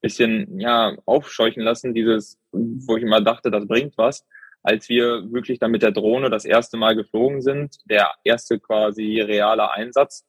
bisschen, 0.00 0.60
ja, 0.60 0.96
aufscheuchen 1.06 1.62
lassen, 1.62 1.94
dieses, 1.94 2.38
wo 2.52 2.96
ich 2.96 3.02
immer 3.02 3.20
dachte, 3.20 3.50
das 3.50 3.66
bringt 3.66 3.98
was. 3.98 4.24
Als 4.62 4.88
wir 4.88 5.32
wirklich 5.32 5.58
dann 5.58 5.70
mit 5.70 5.82
der 5.82 5.92
Drohne 5.92 6.30
das 6.30 6.44
erste 6.44 6.76
Mal 6.76 6.94
geflogen 6.94 7.40
sind, 7.42 7.76
der 7.86 8.12
erste 8.24 8.58
quasi 8.58 9.20
reale 9.20 9.70
Einsatz, 9.72 10.24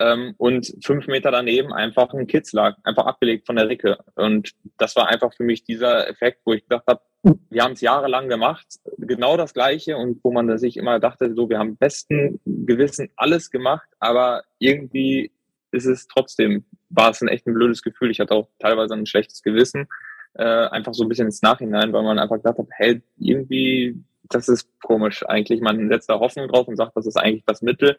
ähm, 0.00 0.34
und 0.38 0.74
fünf 0.82 1.06
Meter 1.06 1.30
daneben 1.30 1.72
einfach 1.72 2.12
ein 2.14 2.26
Kitz 2.26 2.52
lag, 2.52 2.76
einfach 2.84 3.06
abgelegt 3.06 3.46
von 3.46 3.56
der 3.56 3.68
Ricke. 3.68 3.98
Und 4.16 4.52
das 4.76 4.96
war 4.96 5.08
einfach 5.08 5.32
für 5.34 5.44
mich 5.44 5.64
dieser 5.64 6.08
Effekt, 6.08 6.40
wo 6.44 6.52
ich 6.52 6.62
gedacht 6.62 6.84
habe, 6.88 7.00
wir 7.48 7.62
haben 7.62 7.72
es 7.72 7.80
jahrelang 7.80 8.28
gemacht, 8.28 8.66
genau 8.98 9.36
das 9.36 9.54
Gleiche 9.54 9.96
und 9.96 10.22
wo 10.22 10.32
man 10.32 10.58
sich 10.58 10.76
immer 10.76 11.00
dachte, 11.00 11.34
so, 11.34 11.48
wir 11.48 11.58
haben 11.58 11.76
besten 11.76 12.40
Gewissen 12.44 13.10
alles 13.16 13.50
gemacht, 13.50 13.88
aber 13.98 14.42
irgendwie 14.58 15.30
ist 15.70 15.86
es 15.86 16.06
trotzdem, 16.06 16.64
war 16.90 17.10
es 17.10 17.22
ein 17.22 17.28
echt 17.28 17.46
ein 17.46 17.54
blödes 17.54 17.82
Gefühl. 17.82 18.10
Ich 18.10 18.20
hatte 18.20 18.34
auch 18.34 18.48
teilweise 18.58 18.94
ein 18.94 19.06
schlechtes 19.06 19.42
Gewissen, 19.42 19.86
äh, 20.34 20.44
einfach 20.44 20.92
so 20.92 21.04
ein 21.04 21.08
bisschen 21.08 21.26
ins 21.26 21.42
Nachhinein, 21.42 21.92
weil 21.92 22.02
man 22.02 22.18
einfach 22.18 22.36
gedacht 22.36 22.58
hat, 22.58 22.68
hey, 22.72 23.02
irgendwie, 23.18 23.96
das 24.24 24.48
ist 24.48 24.68
komisch 24.82 25.24
eigentlich. 25.26 25.60
Man 25.60 25.88
setzt 25.88 26.10
da 26.10 26.20
Hoffnung 26.20 26.48
drauf 26.48 26.68
und 26.68 26.76
sagt, 26.76 26.96
das 26.96 27.06
ist 27.06 27.16
eigentlich 27.16 27.44
das 27.46 27.62
Mittel 27.62 27.96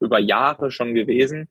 über 0.00 0.18
Jahre 0.18 0.70
schon 0.70 0.94
gewesen. 0.94 1.48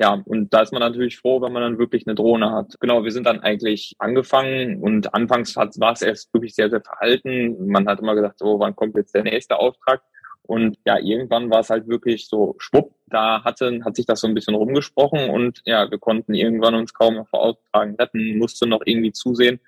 Ja, 0.00 0.22
und 0.24 0.52
da 0.54 0.62
ist 0.62 0.72
man 0.72 0.80
natürlich 0.80 1.18
froh, 1.18 1.40
wenn 1.40 1.52
man 1.52 1.62
dann 1.62 1.78
wirklich 1.78 2.06
eine 2.06 2.14
Drohne 2.14 2.52
hat. 2.52 2.76
Genau, 2.80 3.02
wir 3.04 3.10
sind 3.10 3.26
dann 3.26 3.40
eigentlich 3.40 3.96
angefangen 3.98 4.80
und 4.80 5.14
anfangs 5.14 5.56
war 5.56 5.92
es 5.92 6.02
erst 6.02 6.32
wirklich 6.32 6.54
sehr, 6.54 6.70
sehr 6.70 6.80
verhalten. 6.80 7.66
Man 7.66 7.88
hat 7.88 8.00
immer 8.00 8.14
gesagt, 8.14 8.38
so, 8.38 8.58
wann 8.60 8.76
kommt 8.76 8.96
jetzt 8.96 9.14
der 9.14 9.24
nächste 9.24 9.56
Auftrag? 9.58 10.02
Und 10.46 10.76
ja, 10.84 10.98
irgendwann 10.98 11.50
war 11.50 11.60
es 11.60 11.70
halt 11.70 11.88
wirklich 11.88 12.28
so 12.28 12.54
schwupp, 12.58 12.94
da 13.06 13.42
hatte, 13.44 13.80
hat 13.82 13.96
sich 13.96 14.04
das 14.04 14.20
so 14.20 14.26
ein 14.26 14.34
bisschen 14.34 14.54
rumgesprochen 14.54 15.30
und 15.30 15.62
ja, 15.64 15.90
wir 15.90 15.98
konnten 15.98 16.34
irgendwann 16.34 16.74
uns 16.74 16.92
kaum 16.92 17.14
noch 17.14 17.28
vor 17.28 17.40
Auftragen 17.40 17.94
retten, 17.94 18.36
musste 18.36 18.66
noch 18.68 18.82
irgendwie 18.84 19.12
zusehen, 19.12 19.58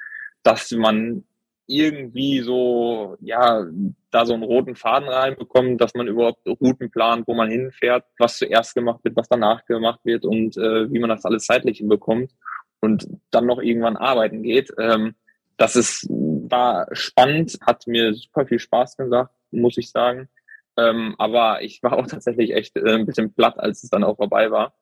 dass 0.42 0.70
man 0.72 1.24
irgendwie 1.66 2.40
so, 2.40 3.16
ja, 3.20 3.66
da 4.10 4.24
so 4.24 4.34
einen 4.34 4.44
roten 4.44 4.76
Faden 4.76 5.08
reinbekommen, 5.08 5.78
dass 5.78 5.94
man 5.94 6.06
überhaupt 6.06 6.46
Routen 6.46 6.90
plant, 6.90 7.26
wo 7.26 7.34
man 7.34 7.50
hinfährt, 7.50 8.04
was 8.18 8.38
zuerst 8.38 8.74
gemacht 8.74 9.00
wird, 9.02 9.16
was 9.16 9.28
danach 9.28 9.64
gemacht 9.66 10.00
wird 10.04 10.24
und 10.24 10.56
äh, 10.56 10.90
wie 10.92 10.98
man 10.98 11.10
das 11.10 11.24
alles 11.24 11.46
zeitlich 11.46 11.78
hinbekommt 11.78 12.32
und 12.80 13.08
dann 13.30 13.46
noch 13.46 13.60
irgendwann 13.60 13.96
arbeiten 13.96 14.42
geht. 14.42 14.72
Ähm, 14.78 15.14
das 15.56 15.74
ist, 15.74 16.06
war 16.08 16.86
spannend, 16.92 17.58
hat 17.62 17.86
mir 17.86 18.14
super 18.14 18.46
viel 18.46 18.58
Spaß 18.58 18.96
gemacht, 18.96 19.30
muss 19.50 19.78
ich 19.78 19.90
sagen. 19.90 20.28
Ähm, 20.76 21.14
aber 21.18 21.62
ich 21.62 21.82
war 21.82 21.94
auch 21.94 22.06
tatsächlich 22.06 22.54
echt 22.54 22.76
äh, 22.76 22.94
ein 22.94 23.06
bisschen 23.06 23.32
platt, 23.32 23.58
als 23.58 23.82
es 23.82 23.90
dann 23.90 24.04
auch 24.04 24.16
vorbei 24.16 24.50
war. 24.50 24.74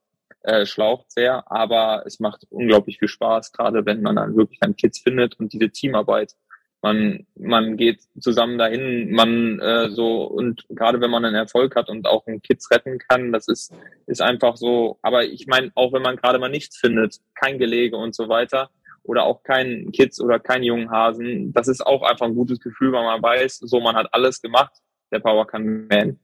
Äh, 0.42 0.66
schlaucht 0.66 1.10
sehr, 1.10 1.50
aber 1.50 2.02
es 2.04 2.20
macht 2.20 2.46
unglaublich 2.50 2.98
viel 2.98 3.08
Spaß, 3.08 3.52
gerade 3.52 3.86
wenn 3.86 4.02
man 4.02 4.16
dann 4.16 4.36
wirklich 4.36 4.58
dann 4.60 4.76
Kids 4.76 4.98
findet 4.98 5.40
und 5.40 5.54
diese 5.54 5.70
Teamarbeit 5.70 6.34
man, 6.84 7.26
man 7.34 7.78
geht 7.78 8.02
zusammen 8.20 8.58
dahin, 8.58 9.10
man 9.10 9.58
äh, 9.58 9.88
so 9.88 10.24
und 10.24 10.66
gerade 10.68 11.00
wenn 11.00 11.10
man 11.10 11.24
einen 11.24 11.34
Erfolg 11.34 11.76
hat 11.76 11.88
und 11.88 12.06
auch 12.06 12.26
einen 12.26 12.42
Kids 12.42 12.70
retten 12.70 12.98
kann, 12.98 13.32
das 13.32 13.48
ist, 13.48 13.72
ist 14.06 14.20
einfach 14.20 14.58
so. 14.58 14.98
Aber 15.00 15.24
ich 15.24 15.46
meine, 15.46 15.72
auch 15.76 15.94
wenn 15.94 16.02
man 16.02 16.16
gerade 16.16 16.38
mal 16.38 16.50
nichts 16.50 16.76
findet, 16.76 17.20
kein 17.34 17.58
Gelege 17.58 17.96
und 17.96 18.14
so 18.14 18.28
weiter 18.28 18.68
oder 19.02 19.24
auch 19.24 19.42
kein 19.44 19.92
Kids 19.92 20.20
oder 20.20 20.38
kein 20.38 20.62
jungen 20.62 20.90
Hasen, 20.90 21.54
das 21.54 21.68
ist 21.68 21.86
auch 21.86 22.02
einfach 22.02 22.26
ein 22.26 22.34
gutes 22.34 22.60
Gefühl, 22.60 22.92
weil 22.92 23.04
man 23.04 23.22
weiß, 23.22 23.60
so 23.60 23.80
man 23.80 23.96
hat 23.96 24.12
alles 24.12 24.42
gemacht, 24.42 24.74
der 25.10 25.20
Power 25.20 25.46
kann 25.46 25.86
man. 25.88 26.20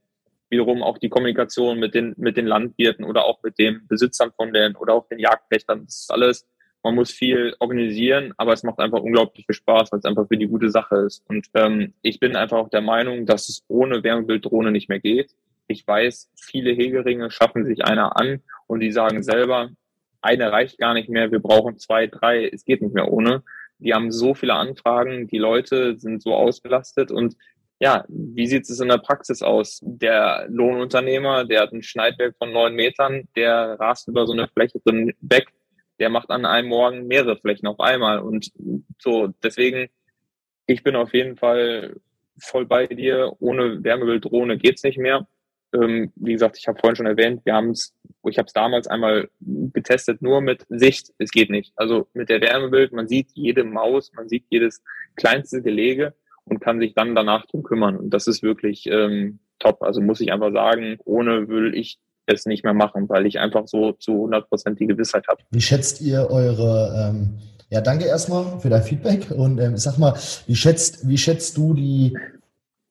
Wiederum 0.51 0.83
auch 0.83 0.99
die 0.99 1.09
Kommunikation 1.09 1.79
mit 1.79 1.95
den, 1.95 2.13
mit 2.19 2.37
den 2.37 2.47
Landwirten 2.47 3.07
oder 3.07 3.25
auch 3.25 3.43
mit 3.43 3.59
den 3.59 3.87
Besitzern 3.89 4.33
von 4.37 4.53
den 4.53 4.77
oder 4.77 4.93
auch 4.93 5.09
den 5.09 5.21
Jagdpächtern, 5.21 5.87
das 5.87 6.01
ist 6.01 6.13
alles 6.13 6.47
man 6.83 6.95
muss 6.95 7.11
viel 7.11 7.55
organisieren, 7.59 8.33
aber 8.37 8.53
es 8.53 8.63
macht 8.63 8.79
einfach 8.79 9.01
unglaublich 9.01 9.47
viel 9.47 9.55
Spaß, 9.55 9.93
weil 9.93 9.99
es 9.99 10.05
einfach 10.05 10.27
für 10.29 10.37
die 10.37 10.47
gute 10.47 10.71
Sache 10.71 10.97
ist. 10.97 11.23
Und 11.29 11.47
ähm, 11.55 11.93
ich 12.03 12.21
bin 12.21 12.37
einfach 12.37 12.59
auch 12.59 12.71
der 12.71 12.81
Meinung, 12.81 13.27
dass 13.27 13.49
es 13.49 13.65
ohne 13.69 14.03
Wärmebilddrohne 14.03 14.71
nicht 14.71 14.89
mehr 14.89 15.01
geht. 15.01 15.35
Ich 15.67 15.87
weiß, 15.87 16.31
viele 16.35 16.73
Hegeringe 16.73 17.31
schaffen 17.31 17.65
sich 17.65 17.85
einer 17.85 18.17
an 18.17 18.43
und 18.67 18.81
die 18.81 18.93
sagen 18.93 19.23
selber, 19.23 19.71
eine 20.23 20.53
reicht 20.53 20.79
gar 20.79 20.95
nicht 20.95 21.09
mehr, 21.09 21.31
wir 21.31 21.39
brauchen 21.41 21.79
zwei, 21.79 22.07
drei, 22.07 22.49
es 22.49 22.65
geht 22.65 22.83
nicht 22.83 22.95
mehr 22.95 23.11
ohne. 23.11 23.43
Die 23.79 23.95
haben 23.95 24.11
so 24.11 24.35
viele 24.35 24.55
Anfragen, 24.55 25.29
die 25.29 25.39
Leute 25.39 25.99
sind 25.99 26.23
so 26.23 26.35
ausgelastet 26.35 27.11
und 27.11 27.37
ja, 27.83 28.05
wie 28.09 28.47
sieht 28.47 28.69
es 28.69 28.81
in 28.81 28.89
der 28.89 28.99
Praxis 28.99 29.41
aus? 29.41 29.81
Der 29.83 30.47
Lohnunternehmer, 30.51 31.47
der 31.47 31.63
hat 31.63 31.73
ein 31.73 31.83
Schneidwerk 31.83 32.37
von 32.37 32.53
neun 32.53 32.75
Metern, 32.75 33.27
der 33.37 33.81
rast 33.81 34.07
über 34.07 34.27
so 34.27 34.35
eine 34.35 34.49
Fläche 34.49 34.81
drin 34.85 35.15
weg 35.23 35.47
der 36.01 36.09
macht 36.09 36.31
an 36.31 36.45
einem 36.45 36.69
Morgen 36.69 37.07
mehrere 37.07 37.37
Flächen 37.37 37.69
auf 37.69 37.79
einmal. 37.79 38.19
Und 38.21 38.51
so, 38.99 39.29
deswegen, 39.43 39.89
ich 40.67 40.83
bin 40.83 40.97
auf 40.97 41.15
jeden 41.15 41.37
Fall 41.37 41.97
voll 42.39 42.67
bei 42.67 42.87
dir. 42.87 43.35
Ohne 43.39 43.85
Wärmebilddrohne 43.85 44.57
geht's 44.59 44.83
nicht 44.83 44.99
mehr. 44.99 45.29
Ähm, 45.73 46.11
wie 46.17 46.33
gesagt, 46.33 46.59
ich 46.59 46.67
habe 46.67 46.81
vorhin 46.81 46.97
schon 46.97 47.07
erwähnt, 47.07 47.43
wir 47.45 47.55
haben 47.55 47.71
es, 47.71 47.95
ich 48.29 48.39
habe 48.39 48.47
es 48.47 48.53
damals 48.53 48.89
einmal 48.89 49.29
getestet, 49.39 50.21
nur 50.21 50.41
mit 50.41 50.67
Sicht. 50.69 51.13
Es 51.19 51.31
geht 51.31 51.51
nicht. 51.51 51.73
Also 51.77 52.09
mit 52.13 52.29
der 52.29 52.41
Wärmebild, 52.41 52.93
man 52.93 53.07
sieht 53.07 53.29
jede 53.35 53.63
Maus, 53.63 54.11
man 54.15 54.29
sieht 54.29 54.47
jedes 54.49 54.83
kleinste 55.15 55.63
Gelege 55.63 56.15
und 56.45 56.61
kann 56.61 56.81
sich 56.81 56.95
dann 56.95 57.15
danach 57.15 57.47
drum 57.47 57.63
kümmern. 57.63 57.97
Und 57.97 58.11
das 58.11 58.27
ist 58.27 58.43
wirklich 58.43 58.87
ähm, 58.87 59.39
top. 59.59 59.83
Also 59.83 60.01
muss 60.01 60.21
ich 60.21 60.33
einfach 60.33 60.53
sagen, 60.53 60.99
ohne 61.05 61.49
würde 61.49 61.77
ich 61.77 61.99
es 62.35 62.47
nicht 62.47 62.65
mehr 62.65 62.75
machen, 62.75 63.09
weil 63.09 63.27
ich 63.27 63.39
einfach 63.39 63.67
so 63.67 63.93
zu 63.93 64.13
100 64.13 64.49
Prozent 64.49 64.81
die 64.81 64.87
Gewissheit 64.87 65.27
habe. 65.29 65.41
Wie 65.51 65.61
schätzt 65.61 66.01
ihr 66.01 66.31
eure, 66.31 67.11
ähm, 67.11 67.39
ja, 67.71 67.81
danke 67.81 68.07
erstmal 68.07 68.59
für 68.61 68.69
dein 68.69 68.83
Feedback 68.83 69.31
und 69.31 69.61
ähm, 69.61 69.77
sag 69.77 69.99
mal, 69.99 70.15
wie 70.47 70.57
schätzt, 70.57 71.09
wie 71.09 71.19
schätzt 71.19 71.57
du 71.57 71.75
die 71.75 72.17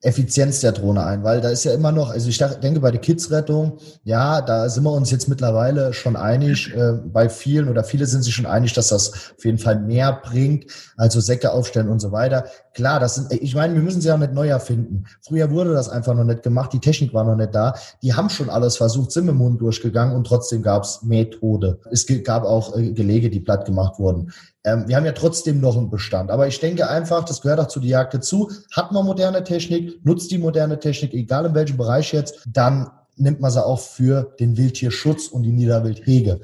Effizienz 0.02 0.62
der 0.62 0.72
Drohne 0.72 1.04
ein, 1.06 1.26
weil 1.26 1.42
da 1.42 1.50
ist 1.50 1.66
ja 1.66 1.74
immer 1.74 1.92
noch, 1.92 2.10
also 2.10 2.30
ich 2.30 2.38
denke 2.38 2.80
bei 2.80 2.90
der 2.90 3.02
Kids-Rettung, 3.02 3.80
ja, 4.06 4.42
da 4.42 4.70
sind 4.70 4.84
wir 4.84 4.94
uns 4.94 5.12
jetzt 5.12 5.28
mittlerweile 5.28 5.92
schon 5.94 6.16
einig, 6.16 6.74
äh, 6.74 6.94
bei 6.94 7.28
vielen 7.28 7.68
oder 7.68 7.84
viele 7.84 8.06
sind 8.06 8.24
sich 8.24 8.34
schon 8.34 8.46
einig, 8.46 8.72
dass 8.72 8.88
das 8.88 9.34
auf 9.38 9.44
jeden 9.44 9.58
Fall 9.58 9.82
mehr 9.82 10.22
bringt, 10.24 10.72
also 10.96 11.20
Säcke 11.20 11.52
aufstellen 11.52 11.90
und 11.90 12.00
so 12.00 12.14
weiter. 12.14 12.46
Klar, 12.74 13.02
das 13.02 13.16
sind, 13.16 13.34
ich 13.34 13.56
meine, 13.56 13.74
wir 13.74 13.82
müssen 13.82 14.00
sie 14.00 14.08
ja 14.08 14.18
nicht 14.18 14.32
neu 14.32 14.48
erfinden. 14.48 15.04
Früher 15.22 15.52
wurde 15.52 15.74
das 15.74 15.90
einfach 15.90 16.14
noch 16.14 16.24
nicht 16.24 16.44
gemacht, 16.44 16.72
die 16.72 16.80
Technik 16.80 17.14
war 17.14 17.26
noch 17.26 17.36
nicht 17.36 17.54
da, 17.54 17.74
die 18.02 18.14
haben 18.14 18.30
schon 18.30 18.50
alles 18.50 18.78
versucht, 18.78 19.12
sind 19.12 19.26
mit 19.26 19.34
dem 19.34 19.40
Mund 19.40 19.60
durchgegangen 19.60 20.16
und 20.16 20.26
trotzdem 20.26 20.62
gab 20.62 20.84
es 20.84 21.02
Methode. 21.04 21.82
Es 21.92 22.06
gab 22.24 22.46
auch 22.46 22.78
äh, 22.78 22.94
Gelege, 22.94 23.30
die 23.30 23.42
platt 23.42 23.66
gemacht 23.66 24.00
wurden. 24.00 24.32
Ähm, 24.70 24.88
wir 24.88 24.96
haben 24.96 25.06
ja 25.06 25.12
trotzdem 25.12 25.60
noch 25.60 25.78
einen 25.78 25.90
Bestand. 25.90 26.32
Aber 26.32 26.48
ich 26.48 26.60
denke 26.60 26.90
einfach, 26.90 27.24
das 27.24 27.42
gehört 27.42 27.60
auch 27.60 27.68
zu 27.68 27.80
der 27.80 27.90
Jagd 27.90 28.14
dazu. 28.14 28.52
Hat 28.72 28.92
man 28.92 29.06
moderne 29.06 29.44
Technik, 29.44 30.04
nutzt 30.06 30.32
die 30.32 30.38
moderne 30.38 30.80
Technik, 30.80 31.14
egal 31.14 31.46
in 31.46 31.56
welchem 31.56 31.78
Bereich 31.78 32.14
jetzt, 32.14 32.42
dann 32.48 32.90
nimmt 33.16 33.42
man 33.42 33.52
sie 33.52 33.66
auch 33.66 33.80
für 33.80 34.34
den 34.40 34.58
Wildtierschutz 34.58 35.28
und 35.28 35.44
die 35.44 35.52
Niederwildhege. 35.52 36.40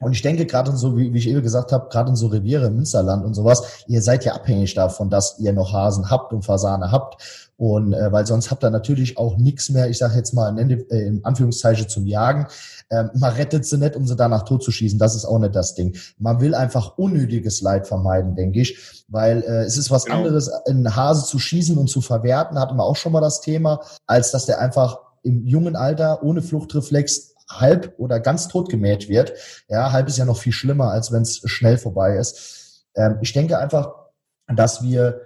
Und 0.00 0.12
ich 0.12 0.22
denke 0.22 0.44
gerade 0.44 0.76
so, 0.76 0.98
wie, 0.98 1.14
wie 1.14 1.18
ich 1.18 1.28
eben 1.28 1.42
gesagt 1.42 1.72
habe, 1.72 1.88
gerade 1.88 2.10
in 2.10 2.16
so 2.16 2.26
Reviere 2.26 2.66
im 2.66 2.76
Münsterland 2.76 3.24
und 3.24 3.32
sowas, 3.32 3.84
ihr 3.86 4.02
seid 4.02 4.24
ja 4.24 4.34
abhängig 4.34 4.74
davon, 4.74 5.08
dass 5.08 5.38
ihr 5.38 5.52
noch 5.52 5.72
Hasen 5.72 6.10
habt 6.10 6.32
und 6.34 6.44
Fasane 6.44 6.90
habt. 6.90 7.43
Und 7.56 7.92
äh, 7.92 8.10
weil 8.10 8.26
sonst 8.26 8.50
habt 8.50 8.64
ihr 8.64 8.70
natürlich 8.70 9.16
auch 9.16 9.36
nichts 9.36 9.70
mehr, 9.70 9.88
ich 9.88 9.98
sage 9.98 10.16
jetzt 10.16 10.32
mal 10.32 10.58
in, 10.58 10.70
äh, 10.70 11.06
in 11.06 11.24
Anführungszeichen 11.24 11.88
zum 11.88 12.06
Jagen. 12.06 12.46
Ähm, 12.90 13.10
man 13.14 13.32
rettet 13.32 13.64
sie 13.64 13.78
nicht, 13.78 13.94
um 13.94 14.06
sie 14.06 14.16
danach 14.16 14.42
totzuschießen. 14.42 14.98
Das 14.98 15.14
ist 15.14 15.24
auch 15.24 15.38
nicht 15.38 15.54
das 15.54 15.74
Ding. 15.74 15.96
Man 16.18 16.40
will 16.40 16.54
einfach 16.54 16.98
unnötiges 16.98 17.60
Leid 17.60 17.86
vermeiden, 17.86 18.34
denke 18.34 18.60
ich. 18.60 19.04
Weil 19.08 19.42
äh, 19.42 19.62
es 19.64 19.76
ist 19.76 19.90
was 19.90 20.04
genau. 20.04 20.18
anderes, 20.18 20.48
einen 20.48 20.96
Hase 20.96 21.26
zu 21.26 21.38
schießen 21.38 21.78
und 21.78 21.88
zu 21.88 22.00
verwerten, 22.00 22.58
hatten 22.58 22.76
wir 22.76 22.84
auch 22.84 22.96
schon 22.96 23.12
mal 23.12 23.20
das 23.20 23.40
Thema, 23.40 23.80
als 24.06 24.32
dass 24.32 24.46
der 24.46 24.60
einfach 24.60 24.98
im 25.22 25.46
jungen 25.46 25.76
Alter 25.76 26.22
ohne 26.22 26.42
Fluchtreflex 26.42 27.34
halb 27.48 27.94
oder 27.98 28.20
ganz 28.20 28.48
tot 28.48 28.68
gemäht 28.68 29.08
wird. 29.08 29.32
Ja, 29.68 29.92
halb 29.92 30.08
ist 30.08 30.18
ja 30.18 30.24
noch 30.24 30.38
viel 30.38 30.52
schlimmer, 30.52 30.90
als 30.90 31.12
wenn 31.12 31.22
es 31.22 31.40
schnell 31.44 31.78
vorbei 31.78 32.16
ist. 32.16 32.84
Ähm, 32.96 33.18
ich 33.20 33.32
denke 33.32 33.58
einfach, 33.58 33.92
dass 34.48 34.82
wir 34.82 35.20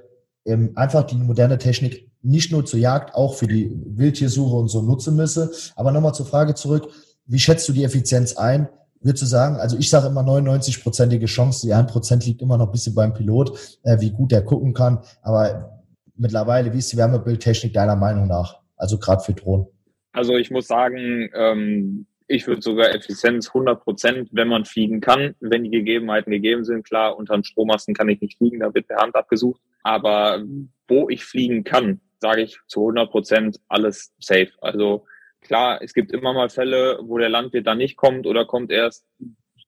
ähm, 0.44 0.73
einfach 0.76 1.04
die 1.04 1.16
moderne 1.16 1.58
Technik 1.58 2.08
nicht 2.22 2.52
nur 2.52 2.64
zur 2.64 2.80
Jagd, 2.80 3.14
auch 3.14 3.34
für 3.34 3.46
die 3.46 3.70
Wildtiersuche 3.87 4.56
und 4.56 4.68
so 4.68 4.82
nutzen 4.82 5.16
müsse. 5.16 5.50
Aber 5.76 5.92
nochmal 5.92 6.14
zur 6.14 6.26
Frage 6.26 6.54
zurück, 6.54 6.88
wie 7.26 7.38
schätzt 7.38 7.68
du 7.68 7.72
die 7.72 7.84
Effizienz 7.84 8.37
ein? 8.37 8.68
Würdest 9.00 9.22
du 9.22 9.26
sagen, 9.26 9.56
also 9.56 9.78
ich 9.78 9.90
sage 9.90 10.08
immer 10.08 10.22
99-prozentige 10.22 11.26
Chance, 11.26 11.66
die 11.66 11.75
1% 11.75 12.25
liegt 12.25 12.42
immer 12.42 12.58
noch 12.58 12.66
ein 12.66 12.72
bisschen 12.72 12.94
beim 12.94 13.14
Pilot, 13.14 13.78
äh, 13.84 14.00
wie 14.00 14.10
gut 14.10 14.32
der 14.32 14.42
gucken 14.42 14.75
kann. 14.75 14.98
Aber 15.22 15.82
mittlerweile, 16.16 16.72
wie 16.72 16.78
ist 16.78 16.92
die 16.92 16.96
Wärmebildtechnik 16.96 17.72
deiner 17.72 17.94
Meinung 17.96 18.26
nach? 18.26 18.60
Also 18.76 18.98
gerade 18.98 19.22
für 19.22 19.34
Drohnen. 19.34 19.66
Also 20.12 20.37
ich 20.37 20.50
muss 20.50 20.66
sagen, 20.66 21.30
ähm, 21.32 22.06
ich 22.26 22.46
würde 22.46 22.60
sogar 22.60 22.94
Effizienz 22.94 23.48
100 23.48 23.82
Prozent, 23.82 24.28
wenn 24.32 24.48
man 24.48 24.64
fliegen 24.64 25.00
kann, 25.00 25.34
wenn 25.40 25.64
die 25.64 25.70
Gegebenheiten 25.70 26.32
gegeben 26.32 26.64
sind. 26.64 26.84
Klar, 26.84 27.16
unter 27.16 27.34
den 27.34 27.44
Strommasten 27.44 27.94
kann 27.94 28.08
ich 28.08 28.20
nicht 28.20 28.37
fliegen, 28.37 28.60
da 28.60 28.75
wird 28.75 28.88
per 28.88 28.98
Hand 28.98 29.14
abgesucht. 29.14 29.60
Aber 29.82 30.42
wo 30.88 31.08
ich 31.08 31.25
fliegen 31.25 31.62
kann, 31.62 32.00
sage 32.20 32.42
ich 32.42 32.58
zu 32.66 32.80
100 32.80 33.10
Prozent 33.10 33.60
alles 33.68 34.14
safe. 34.18 34.50
Also 34.60 35.06
Klar, 35.40 35.80
es 35.82 35.94
gibt 35.94 36.12
immer 36.12 36.32
mal 36.32 36.48
Fälle, 36.48 36.98
wo 37.02 37.18
der 37.18 37.28
Landwirt 37.28 37.66
dann 37.66 37.78
nicht 37.78 37.96
kommt 37.96 38.26
oder 38.26 38.44
kommt 38.44 38.70
erst 38.70 39.06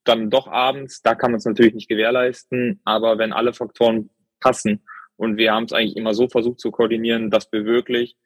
dann 0.05 0.31
doch 0.31 0.49
abends. 0.49 1.03
Da 1.03 1.15
kann 1.15 1.31
man 1.31 1.39
es 1.39 1.45
natürlich 1.45 1.75
nicht 1.75 1.89
gewährleisten. 1.89 2.81
Aber 2.85 3.19
wenn 3.19 3.33
alle 3.33 3.53
Faktoren 3.53 4.11
passen 4.41 4.85
und 5.17 5.37
wir 5.37 5.53
haben 5.53 5.65
es 5.65 5.73
eigentlich 5.73 5.97
immer 5.97 6.15
so 6.15 6.29
versucht 6.29 6.61
zu 6.61 6.71
koordinieren, 6.71 7.31
dass 7.31 7.51
wir 7.53 7.65
wirklich 7.65 8.17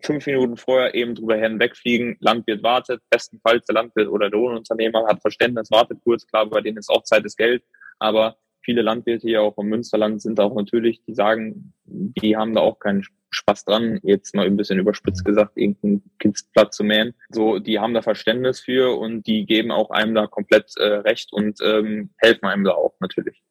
fünf 0.00 0.26
Minuten 0.26 0.56
vorher 0.56 0.94
eben 0.94 1.14
drüber 1.14 1.36
hinwegfliegen, 1.36 2.16
Landwirt 2.20 2.62
wartet, 2.62 3.02
bestenfalls 3.10 3.66
der 3.66 3.74
Landwirt 3.74 4.08
oder 4.08 4.30
der 4.30 4.38
Lohnunternehmer 4.38 5.06
hat 5.08 5.20
Verständnis, 5.20 5.70
wartet 5.72 5.98
kurz, 6.04 6.24
klar, 6.26 6.46
bei 6.46 6.60
denen 6.60 6.78
ist 6.78 6.88
auch 6.88 7.02
Zeit 7.02 7.24
ist 7.24 7.36
Geld, 7.36 7.64
aber 7.98 8.36
viele 8.62 8.82
Landwirte 8.82 9.26
hier 9.26 9.42
auch 9.42 9.58
im 9.58 9.68
Münsterland 9.68 10.20
sind 10.22 10.40
auch 10.40 10.54
natürlich, 10.54 11.02
die 11.04 11.14
sagen, 11.14 11.72
die 11.84 12.36
haben 12.36 12.54
da 12.54 12.60
auch 12.60 12.78
keinen 12.78 13.04
Spaß 13.30 13.64
dran, 13.64 14.00
jetzt 14.02 14.34
mal 14.34 14.46
ein 14.46 14.56
bisschen 14.56 14.78
überspitzt 14.78 15.24
gesagt, 15.24 15.56
irgendeinen 15.56 16.02
Kindsplatz 16.18 16.76
zu 16.76 16.84
mähen. 16.84 17.14
So, 17.30 17.58
die 17.58 17.78
haben 17.78 17.94
da 17.94 18.02
Verständnis 18.02 18.60
für 18.60 18.96
und 18.98 19.26
die 19.26 19.44
geben 19.44 19.70
auch 19.70 19.90
einem 19.90 20.14
da 20.14 20.26
komplett 20.26 20.72
äh, 20.76 20.84
recht 20.84 21.32
und 21.32 21.58
ähm, 21.62 22.10
helfen 22.18 22.46
einem 22.46 22.64
da 22.64 22.72
auch 22.72 22.94
natürlich. 23.00 23.42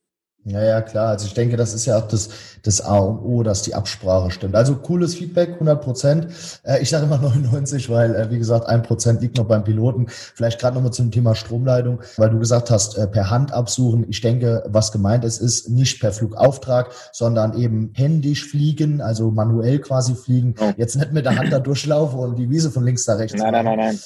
Ja, 0.47 0.63
ja, 0.63 0.81
klar. 0.81 1.09
Also 1.09 1.27
ich 1.27 1.33
denke, 1.33 1.57
das 1.57 1.73
ist 1.73 1.85
ja 1.85 1.97
auch 1.97 2.07
das, 2.07 2.29
das 2.63 2.79
A 2.79 2.99
und 2.99 3.19
O, 3.19 3.43
dass 3.43 3.63
die 3.63 3.75
Absprache 3.75 4.31
stimmt. 4.31 4.55
Also 4.55 4.77
cooles 4.77 5.15
Feedback, 5.15 5.55
100 5.55 5.81
Prozent. 5.81 6.27
Äh, 6.63 6.81
ich 6.81 6.89
sage 6.89 7.05
immer 7.05 7.17
99, 7.21 7.89
weil, 7.89 8.15
äh, 8.15 8.31
wie 8.31 8.37
gesagt, 8.37 8.65
ein 8.67 8.81
Prozent 8.81 9.21
liegt 9.21 9.35
noch 9.35 9.45
beim 9.45 9.65
Piloten. 9.65 10.05
Vielleicht 10.07 10.59
gerade 10.59 10.75
nochmal 10.75 10.93
zum 10.93 11.11
Thema 11.11 11.35
Stromleitung, 11.35 11.99
weil 12.15 12.29
du 12.29 12.39
gesagt 12.39 12.71
hast, 12.71 12.97
äh, 12.97 13.07
per 13.07 13.29
Hand 13.29 13.51
absuchen. 13.51 14.05
Ich 14.07 14.21
denke, 14.21 14.63
was 14.67 14.93
gemeint 14.93 15.25
ist, 15.25 15.39
ist 15.39 15.69
nicht 15.69 15.99
per 15.99 16.13
Flugauftrag, 16.13 16.91
sondern 17.11 17.57
eben 17.57 17.91
händisch 17.93 18.45
fliegen, 18.49 19.01
also 19.01 19.31
manuell 19.31 19.79
quasi 19.79 20.15
fliegen. 20.15 20.55
Oh. 20.61 20.71
Jetzt 20.77 20.95
nicht 20.95 21.11
mit 21.11 21.25
der 21.25 21.35
Hand 21.37 21.51
da 21.51 21.59
durchlaufen 21.59 22.19
und 22.19 22.37
die 22.37 22.49
Wiese 22.49 22.71
von 22.71 22.85
links 22.85 23.05
nach 23.05 23.17
rechts. 23.17 23.37
Nein, 23.37 23.51
nein, 23.51 23.65
nein, 23.65 23.79
nein. 23.79 23.99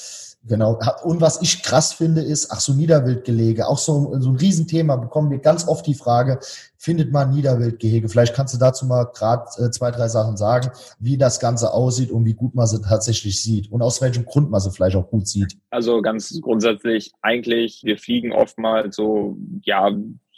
Genau. 0.43 0.79
Und 1.03 1.21
was 1.21 1.41
ich 1.43 1.61
krass 1.61 1.93
finde, 1.93 2.21
ist, 2.21 2.51
ach 2.51 2.59
so 2.59 2.73
Niederwildgelege, 2.73 3.67
auch 3.67 3.77
so, 3.77 4.15
so 4.19 4.29
ein 4.31 4.37
Riesenthema, 4.37 4.95
bekommen 4.95 5.29
wir 5.29 5.37
ganz 5.37 5.67
oft 5.67 5.85
die 5.85 5.93
Frage, 5.93 6.39
findet 6.77 7.11
man 7.11 7.29
Niederwildgehege? 7.29 8.09
Vielleicht 8.09 8.33
kannst 8.33 8.55
du 8.55 8.57
dazu 8.57 8.87
mal 8.87 9.05
gerade 9.13 9.45
äh, 9.63 9.69
zwei, 9.69 9.91
drei 9.91 10.07
Sachen 10.07 10.37
sagen, 10.37 10.71
wie 10.99 11.17
das 11.17 11.39
Ganze 11.39 11.71
aussieht 11.71 12.09
und 12.09 12.25
wie 12.25 12.33
gut 12.33 12.55
man 12.55 12.65
sie 12.65 12.81
tatsächlich 12.81 13.39
sieht 13.41 13.71
und 13.71 13.83
aus 13.83 14.01
welchem 14.01 14.25
Grund 14.25 14.49
man 14.49 14.59
sie 14.59 14.71
vielleicht 14.71 14.95
auch 14.95 15.09
gut 15.09 15.27
sieht. 15.27 15.57
Also 15.69 16.01
ganz 16.01 16.39
grundsätzlich 16.41 17.11
eigentlich, 17.21 17.81
wir 17.83 17.99
fliegen 17.99 18.33
oftmals 18.33 18.95
so, 18.95 19.37
ja, 19.63 19.91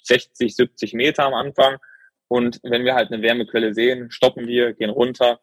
60, 0.03 0.53
70 0.53 0.93
Meter 0.95 1.24
am 1.24 1.33
Anfang. 1.33 1.77
Und 2.27 2.60
wenn 2.63 2.83
wir 2.83 2.95
halt 2.95 3.12
eine 3.12 3.22
Wärmequelle 3.22 3.74
sehen, 3.74 4.12
stoppen 4.12 4.48
wir, 4.48 4.74
gehen 4.74 4.89
runter, 4.89 5.39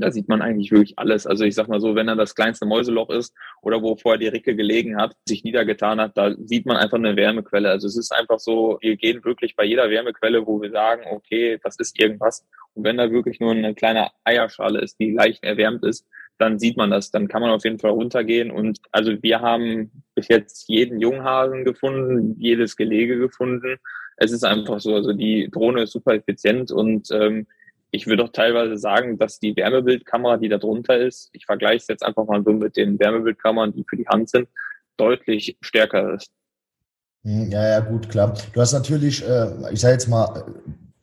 da 0.00 0.10
sieht 0.10 0.28
man 0.28 0.42
eigentlich 0.42 0.70
wirklich 0.70 0.98
alles. 0.98 1.26
Also 1.26 1.44
ich 1.44 1.54
sag 1.54 1.68
mal 1.68 1.80
so, 1.80 1.94
wenn 1.94 2.06
da 2.06 2.14
das 2.14 2.34
kleinste 2.34 2.66
Mäuseloch 2.66 3.10
ist 3.10 3.34
oder 3.62 3.82
wo 3.82 3.96
vorher 3.96 4.18
die 4.18 4.28
Ricke 4.28 4.54
gelegen 4.54 4.96
hat, 4.96 5.16
sich 5.26 5.44
niedergetan 5.44 6.00
hat, 6.00 6.16
da 6.16 6.34
sieht 6.44 6.66
man 6.66 6.76
einfach 6.76 6.98
eine 6.98 7.16
Wärmequelle. 7.16 7.70
Also 7.70 7.86
es 7.86 7.96
ist 7.96 8.12
einfach 8.12 8.38
so, 8.38 8.78
wir 8.80 8.96
gehen 8.96 9.24
wirklich 9.24 9.56
bei 9.56 9.64
jeder 9.64 9.90
Wärmequelle, 9.90 10.46
wo 10.46 10.60
wir 10.60 10.70
sagen, 10.70 11.02
okay, 11.10 11.58
das 11.62 11.76
ist 11.78 11.98
irgendwas. 11.98 12.46
Und 12.74 12.84
wenn 12.84 12.96
da 12.96 13.10
wirklich 13.10 13.40
nur 13.40 13.52
eine 13.52 13.74
kleine 13.74 14.08
Eierschale 14.24 14.80
ist, 14.80 14.98
die 15.00 15.12
leicht 15.12 15.44
erwärmt 15.44 15.84
ist, 15.84 16.06
dann 16.38 16.58
sieht 16.58 16.76
man 16.76 16.90
das. 16.90 17.10
Dann 17.10 17.28
kann 17.28 17.42
man 17.42 17.50
auf 17.50 17.64
jeden 17.64 17.78
Fall 17.78 17.90
runtergehen. 17.90 18.50
Und 18.50 18.78
also 18.92 19.12
wir 19.22 19.40
haben 19.40 19.90
bis 20.14 20.28
jetzt 20.28 20.68
jeden 20.68 21.00
Junghasen 21.00 21.64
gefunden, 21.64 22.36
jedes 22.38 22.76
Gelege 22.76 23.18
gefunden. 23.18 23.76
Es 24.16 24.32
ist 24.32 24.44
einfach 24.44 24.80
so, 24.80 24.94
also 24.94 25.12
die 25.12 25.48
Drohne 25.50 25.82
ist 25.82 25.92
super 25.92 26.14
effizient 26.14 26.70
und 26.72 27.08
ähm, 27.12 27.46
ich 27.90 28.06
würde 28.06 28.24
auch 28.24 28.32
teilweise 28.32 28.76
sagen, 28.76 29.18
dass 29.18 29.38
die 29.38 29.56
Wärmebildkamera, 29.56 30.36
die 30.36 30.48
da 30.48 30.58
drunter 30.58 30.98
ist, 30.98 31.30
ich 31.32 31.46
vergleiche 31.46 31.76
es 31.76 31.88
jetzt 31.88 32.02
einfach 32.02 32.26
mal 32.26 32.42
so 32.44 32.52
mit 32.52 32.76
den 32.76 32.98
Wärmebildkameras, 32.98 33.74
die 33.74 33.84
für 33.88 33.96
die 33.96 34.08
Hand 34.08 34.30
sind, 34.30 34.48
deutlich 34.96 35.56
stärker 35.60 36.14
ist. 36.14 36.30
Hm, 37.24 37.50
ja, 37.50 37.68
ja, 37.68 37.80
gut, 37.80 38.08
klar. 38.08 38.34
Du 38.52 38.60
hast 38.60 38.72
natürlich, 38.72 39.26
äh, 39.26 39.72
ich 39.72 39.80
sage 39.80 39.94
jetzt 39.94 40.08
mal, 40.08 40.44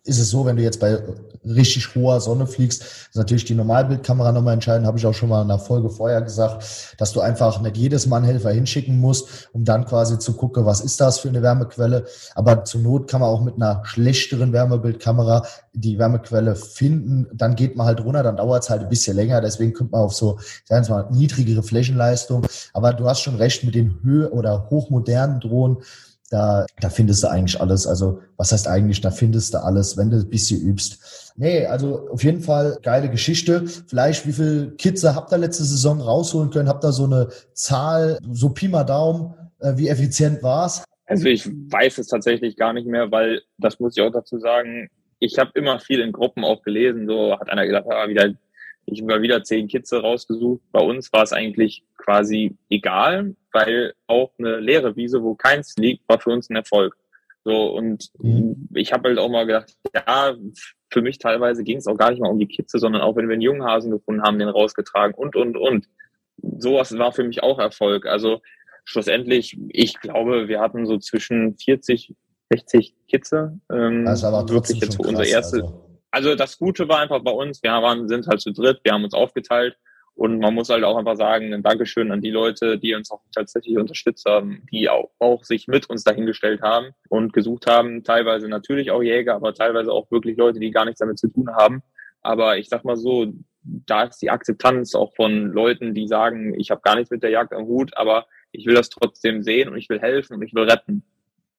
ist 0.05 0.19
es 0.19 0.29
so, 0.29 0.45
wenn 0.45 0.55
du 0.55 0.61
jetzt 0.61 0.79
bei 0.79 0.99
richtig 1.43 1.95
hoher 1.95 2.21
Sonne 2.21 2.45
fliegst, 2.45 2.83
ist 2.83 3.15
natürlich 3.15 3.45
die 3.45 3.55
Normalbildkamera 3.55 4.31
nochmal 4.31 4.53
entscheidend, 4.53 4.85
habe 4.85 4.97
ich 4.97 5.05
auch 5.05 5.13
schon 5.13 5.29
mal 5.29 5.41
in 5.41 5.47
der 5.47 5.59
Folge 5.59 5.89
vorher 5.89 6.21
gesagt, 6.21 6.95
dass 6.99 7.11
du 7.11 7.21
einfach 7.21 7.59
nicht 7.61 7.75
jedes 7.75 8.05
Mal 8.05 8.17
einen 8.17 8.25
Helfer 8.25 8.51
hinschicken 8.51 8.99
musst, 8.99 9.49
um 9.51 9.65
dann 9.65 9.85
quasi 9.85 10.19
zu 10.19 10.33
gucken, 10.33 10.65
was 10.65 10.81
ist 10.81 11.01
das 11.01 11.19
für 11.19 11.29
eine 11.29 11.41
Wärmequelle. 11.41 12.05
Aber 12.35 12.63
zur 12.65 12.81
Not 12.81 13.09
kann 13.09 13.21
man 13.21 13.29
auch 13.29 13.43
mit 13.43 13.55
einer 13.55 13.81
schlechteren 13.85 14.53
Wärmebildkamera 14.53 15.45
die 15.73 15.97
Wärmequelle 15.97 16.55
finden. 16.55 17.27
Dann 17.33 17.55
geht 17.55 17.75
man 17.75 17.87
halt 17.87 18.03
runter, 18.03 18.23
dann 18.23 18.37
dauert 18.37 18.63
es 18.63 18.69
halt 18.69 18.83
ein 18.83 18.89
bisschen 18.89 19.15
länger. 19.15 19.41
Deswegen 19.41 19.73
kommt 19.73 19.91
man 19.91 20.01
auf 20.01 20.13
so, 20.13 20.37
sagen 20.65 20.87
wir 20.87 20.95
mal, 20.95 21.11
niedrigere 21.11 21.63
Flächenleistung. 21.63 22.45
Aber 22.73 22.93
du 22.93 23.07
hast 23.07 23.21
schon 23.21 23.35
recht 23.35 23.63
mit 23.63 23.73
den 23.73 23.99
Höhe- 24.03 24.29
oder 24.31 24.69
hochmodernen 24.69 25.39
Drohnen 25.39 25.77
da, 26.29 26.65
da 26.79 26.89
findest 26.89 27.23
du 27.23 27.27
eigentlich 27.27 27.59
alles. 27.59 27.85
Also, 27.87 28.21
was 28.37 28.51
heißt 28.51 28.67
eigentlich, 28.67 29.01
da 29.01 29.11
findest 29.11 29.53
du 29.53 29.63
alles, 29.63 29.97
wenn 29.97 30.09
du 30.09 30.17
ein 30.17 30.29
bisschen 30.29 30.61
übst. 30.61 31.33
Nee, 31.37 31.65
also 31.65 32.07
auf 32.09 32.23
jeden 32.23 32.41
Fall 32.41 32.77
geile 32.81 33.09
Geschichte. 33.09 33.65
Vielleicht, 33.67 34.25
wie 34.25 34.31
viel 34.31 34.71
Kitze 34.77 35.15
habt 35.15 35.31
ihr 35.31 35.37
letzte 35.37 35.63
Saison 35.63 36.01
rausholen 36.01 36.49
können? 36.49 36.69
Habt 36.69 36.83
ihr 36.83 36.91
so 36.91 37.05
eine 37.05 37.29
Zahl, 37.53 38.19
so 38.31 38.49
Pi 38.49 38.67
mal 38.67 38.83
Daumen, 38.83 39.33
äh, 39.59 39.73
wie 39.75 39.89
effizient 39.89 40.41
war's? 40.41 40.83
Also 41.07 41.27
ich 41.27 41.45
weiß 41.47 41.99
es 41.99 42.07
tatsächlich 42.07 42.55
gar 42.57 42.73
nicht 42.73 42.87
mehr, 42.87 43.11
weil, 43.11 43.41
das 43.57 43.79
muss 43.79 43.95
ich 43.95 44.01
auch 44.01 44.11
dazu 44.11 44.39
sagen, 44.39 44.89
ich 45.19 45.37
habe 45.37 45.51
immer 45.53 45.79
viel 45.79 45.99
in 45.99 46.11
Gruppen 46.11 46.43
auch 46.43 46.61
gelesen, 46.63 47.07
so 47.07 47.37
hat 47.39 47.49
einer 47.49 47.65
gesagt, 47.65 47.87
ah, 47.89 48.07
wieder 48.07 48.33
ich 48.85 49.01
habe 49.01 49.21
wieder 49.21 49.43
zehn 49.43 49.67
Kitze 49.67 50.01
rausgesucht. 50.01 50.61
Bei 50.71 50.81
uns 50.81 51.11
war 51.11 51.23
es 51.23 51.33
eigentlich 51.33 51.83
quasi 51.97 52.55
egal, 52.69 53.35
weil 53.51 53.93
auch 54.07 54.31
eine 54.37 54.59
leere 54.59 54.95
Wiese, 54.95 55.23
wo 55.23 55.35
keins 55.35 55.75
liegt, 55.77 56.07
war 56.07 56.19
für 56.19 56.31
uns 56.31 56.49
ein 56.49 56.55
Erfolg. 56.55 56.95
So, 57.43 57.75
und 57.75 58.09
mhm. 58.19 58.69
ich 58.73 58.91
habe 58.91 59.09
halt 59.09 59.19
auch 59.19 59.29
mal 59.29 59.45
gedacht, 59.45 59.75
ja, 59.93 60.35
für 60.91 61.01
mich 61.01 61.19
teilweise 61.19 61.63
ging 61.63 61.77
es 61.77 61.87
auch 61.87 61.97
gar 61.97 62.11
nicht 62.11 62.21
mal 62.21 62.29
um 62.29 62.39
die 62.39 62.47
Kitze, 62.47 62.79
sondern 62.79 63.01
auch 63.01 63.15
wenn 63.15 63.27
wir 63.27 63.33
einen 63.33 63.41
Junghasen 63.41 63.91
gefunden 63.91 64.23
haben, 64.23 64.39
den 64.39 64.49
rausgetragen 64.49 65.13
und, 65.15 65.35
und, 65.35 65.57
und. 65.57 65.87
Sowas 66.57 66.97
war 66.97 67.11
für 67.11 67.23
mich 67.23 67.43
auch 67.43 67.59
Erfolg. 67.59 68.05
Also 68.05 68.41
schlussendlich, 68.83 69.57
ich 69.69 69.99
glaube, 69.99 70.47
wir 70.47 70.59
hatten 70.59 70.85
so 70.85 70.97
zwischen 70.97 71.57
40, 71.57 72.15
60 72.51 72.95
Kitze. 73.07 73.59
Ähm, 73.71 74.05
das 74.05 74.19
ist 74.19 74.25
aber 74.25 74.47
wirklich 74.49 74.79
jetzt 74.79 74.95
für 74.95 75.07
unsere 75.07 75.27
erste. 75.27 75.63
Also 75.63 75.84
also 76.15 76.33
das 76.33 76.57
Gute 76.57 76.87
war 76.87 76.99
einfach 76.99 77.21
bei 77.21 77.31
uns, 77.31 77.61
wir 77.61 77.71
waren, 77.71 78.07
sind 78.07 78.25
halt 78.27 78.39
zu 78.39 78.53
dritt, 78.53 78.79
wir 78.83 78.93
haben 78.93 79.03
uns 79.03 79.13
aufgeteilt 79.13 79.75
und 80.13 80.39
man 80.39 80.53
muss 80.53 80.69
halt 80.69 80.85
auch 80.85 80.95
einfach 80.95 81.17
sagen, 81.17 81.53
ein 81.53 81.61
Dankeschön 81.61 82.09
an 82.09 82.21
die 82.21 82.29
Leute, 82.31 82.79
die 82.79 82.95
uns 82.95 83.11
auch 83.11 83.19
tatsächlich 83.33 83.77
unterstützt 83.77 84.25
haben, 84.25 84.65
die 84.71 84.89
auch, 84.89 85.11
auch 85.19 85.43
sich 85.43 85.67
mit 85.67 85.89
uns 85.89 86.05
dahingestellt 86.05 86.61
haben 86.61 86.91
und 87.09 87.33
gesucht 87.33 87.67
haben, 87.67 88.05
teilweise 88.05 88.47
natürlich 88.47 88.91
auch 88.91 89.03
Jäger, 89.03 89.35
aber 89.35 89.53
teilweise 89.53 89.91
auch 89.91 90.09
wirklich 90.09 90.37
Leute, 90.37 90.61
die 90.61 90.71
gar 90.71 90.85
nichts 90.85 90.99
damit 90.99 91.19
zu 91.19 91.27
tun 91.27 91.49
haben. 91.53 91.83
Aber 92.21 92.57
ich 92.57 92.69
sag 92.69 92.85
mal 92.85 92.95
so, 92.95 93.33
da 93.63 94.03
ist 94.03 94.21
die 94.21 94.29
Akzeptanz 94.29 94.95
auch 94.95 95.13
von 95.15 95.51
Leuten, 95.51 95.93
die 95.93 96.07
sagen, 96.07 96.57
ich 96.57 96.71
habe 96.71 96.79
gar 96.81 96.95
nichts 96.95 97.11
mit 97.11 97.23
der 97.23 97.31
Jagd 97.31 97.51
am 97.51 97.65
Hut, 97.65 97.91
aber 97.97 98.25
ich 98.53 98.65
will 98.65 98.75
das 98.75 98.89
trotzdem 98.89 99.43
sehen 99.43 99.67
und 99.67 99.75
ich 99.75 99.89
will 99.89 99.99
helfen 99.99 100.35
und 100.35 100.43
ich 100.43 100.53
will 100.53 100.63
retten. 100.63 101.03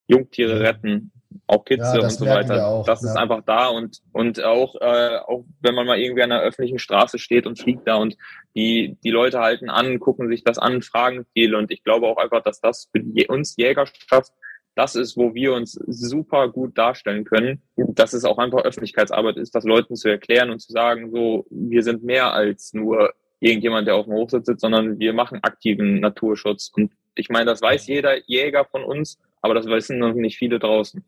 Jungtiere 0.08 0.60
retten 0.60 1.12
auch 1.46 1.64
Kitze 1.64 1.98
ja, 1.98 2.02
und 2.02 2.10
so 2.10 2.26
weiter. 2.26 2.66
Auch, 2.66 2.86
das 2.86 3.02
ja. 3.02 3.10
ist 3.10 3.16
einfach 3.16 3.42
da 3.44 3.68
und 3.68 4.00
und 4.12 4.42
auch 4.42 4.74
äh, 4.80 5.18
auch 5.18 5.44
wenn 5.60 5.74
man 5.74 5.86
mal 5.86 5.98
irgendwie 5.98 6.22
an 6.22 6.32
einer 6.32 6.42
öffentlichen 6.42 6.78
Straße 6.78 7.18
steht 7.18 7.46
und 7.46 7.58
fliegt 7.58 7.86
da 7.86 7.96
und 7.96 8.16
die 8.54 8.96
die 9.02 9.10
Leute 9.10 9.40
halten 9.40 9.70
an, 9.70 10.00
gucken 10.00 10.28
sich 10.28 10.44
das 10.44 10.58
an, 10.58 10.82
fragen 10.82 11.26
viel 11.32 11.54
und 11.54 11.70
ich 11.70 11.84
glaube 11.84 12.06
auch 12.06 12.18
einfach, 12.18 12.42
dass 12.42 12.60
das 12.60 12.88
für 12.92 13.00
die, 13.00 13.26
uns 13.26 13.56
Jägerschaft 13.56 14.32
das 14.74 14.94
ist, 14.94 15.16
wo 15.16 15.34
wir 15.34 15.54
uns 15.54 15.72
super 15.86 16.50
gut 16.50 16.76
darstellen 16.76 17.24
können, 17.24 17.62
dass 17.76 18.12
es 18.12 18.26
auch 18.26 18.36
einfach 18.36 18.62
Öffentlichkeitsarbeit 18.62 19.38
ist, 19.38 19.54
das 19.54 19.64
Leuten 19.64 19.96
zu 19.96 20.10
erklären 20.10 20.50
und 20.50 20.60
zu 20.60 20.70
sagen, 20.70 21.10
so 21.10 21.46
wir 21.50 21.82
sind 21.82 22.04
mehr 22.04 22.34
als 22.34 22.74
nur 22.74 23.14
irgendjemand, 23.40 23.88
der 23.88 23.96
auf 23.96 24.04
dem 24.04 24.14
Hochsitz 24.14 24.46
sitzt, 24.46 24.60
sondern 24.60 24.98
wir 24.98 25.14
machen 25.14 25.40
aktiven 25.42 26.00
Naturschutz 26.00 26.70
und 26.74 26.92
ich 27.16 27.30
meine, 27.30 27.46
das 27.46 27.62
weiß 27.62 27.86
jeder 27.86 28.22
Jäger 28.28 28.64
von 28.66 28.84
uns, 28.84 29.18
aber 29.40 29.54
das 29.54 29.66
wissen 29.66 29.98
noch 29.98 30.14
nicht 30.14 30.36
viele 30.36 30.58
draußen. 30.58 31.04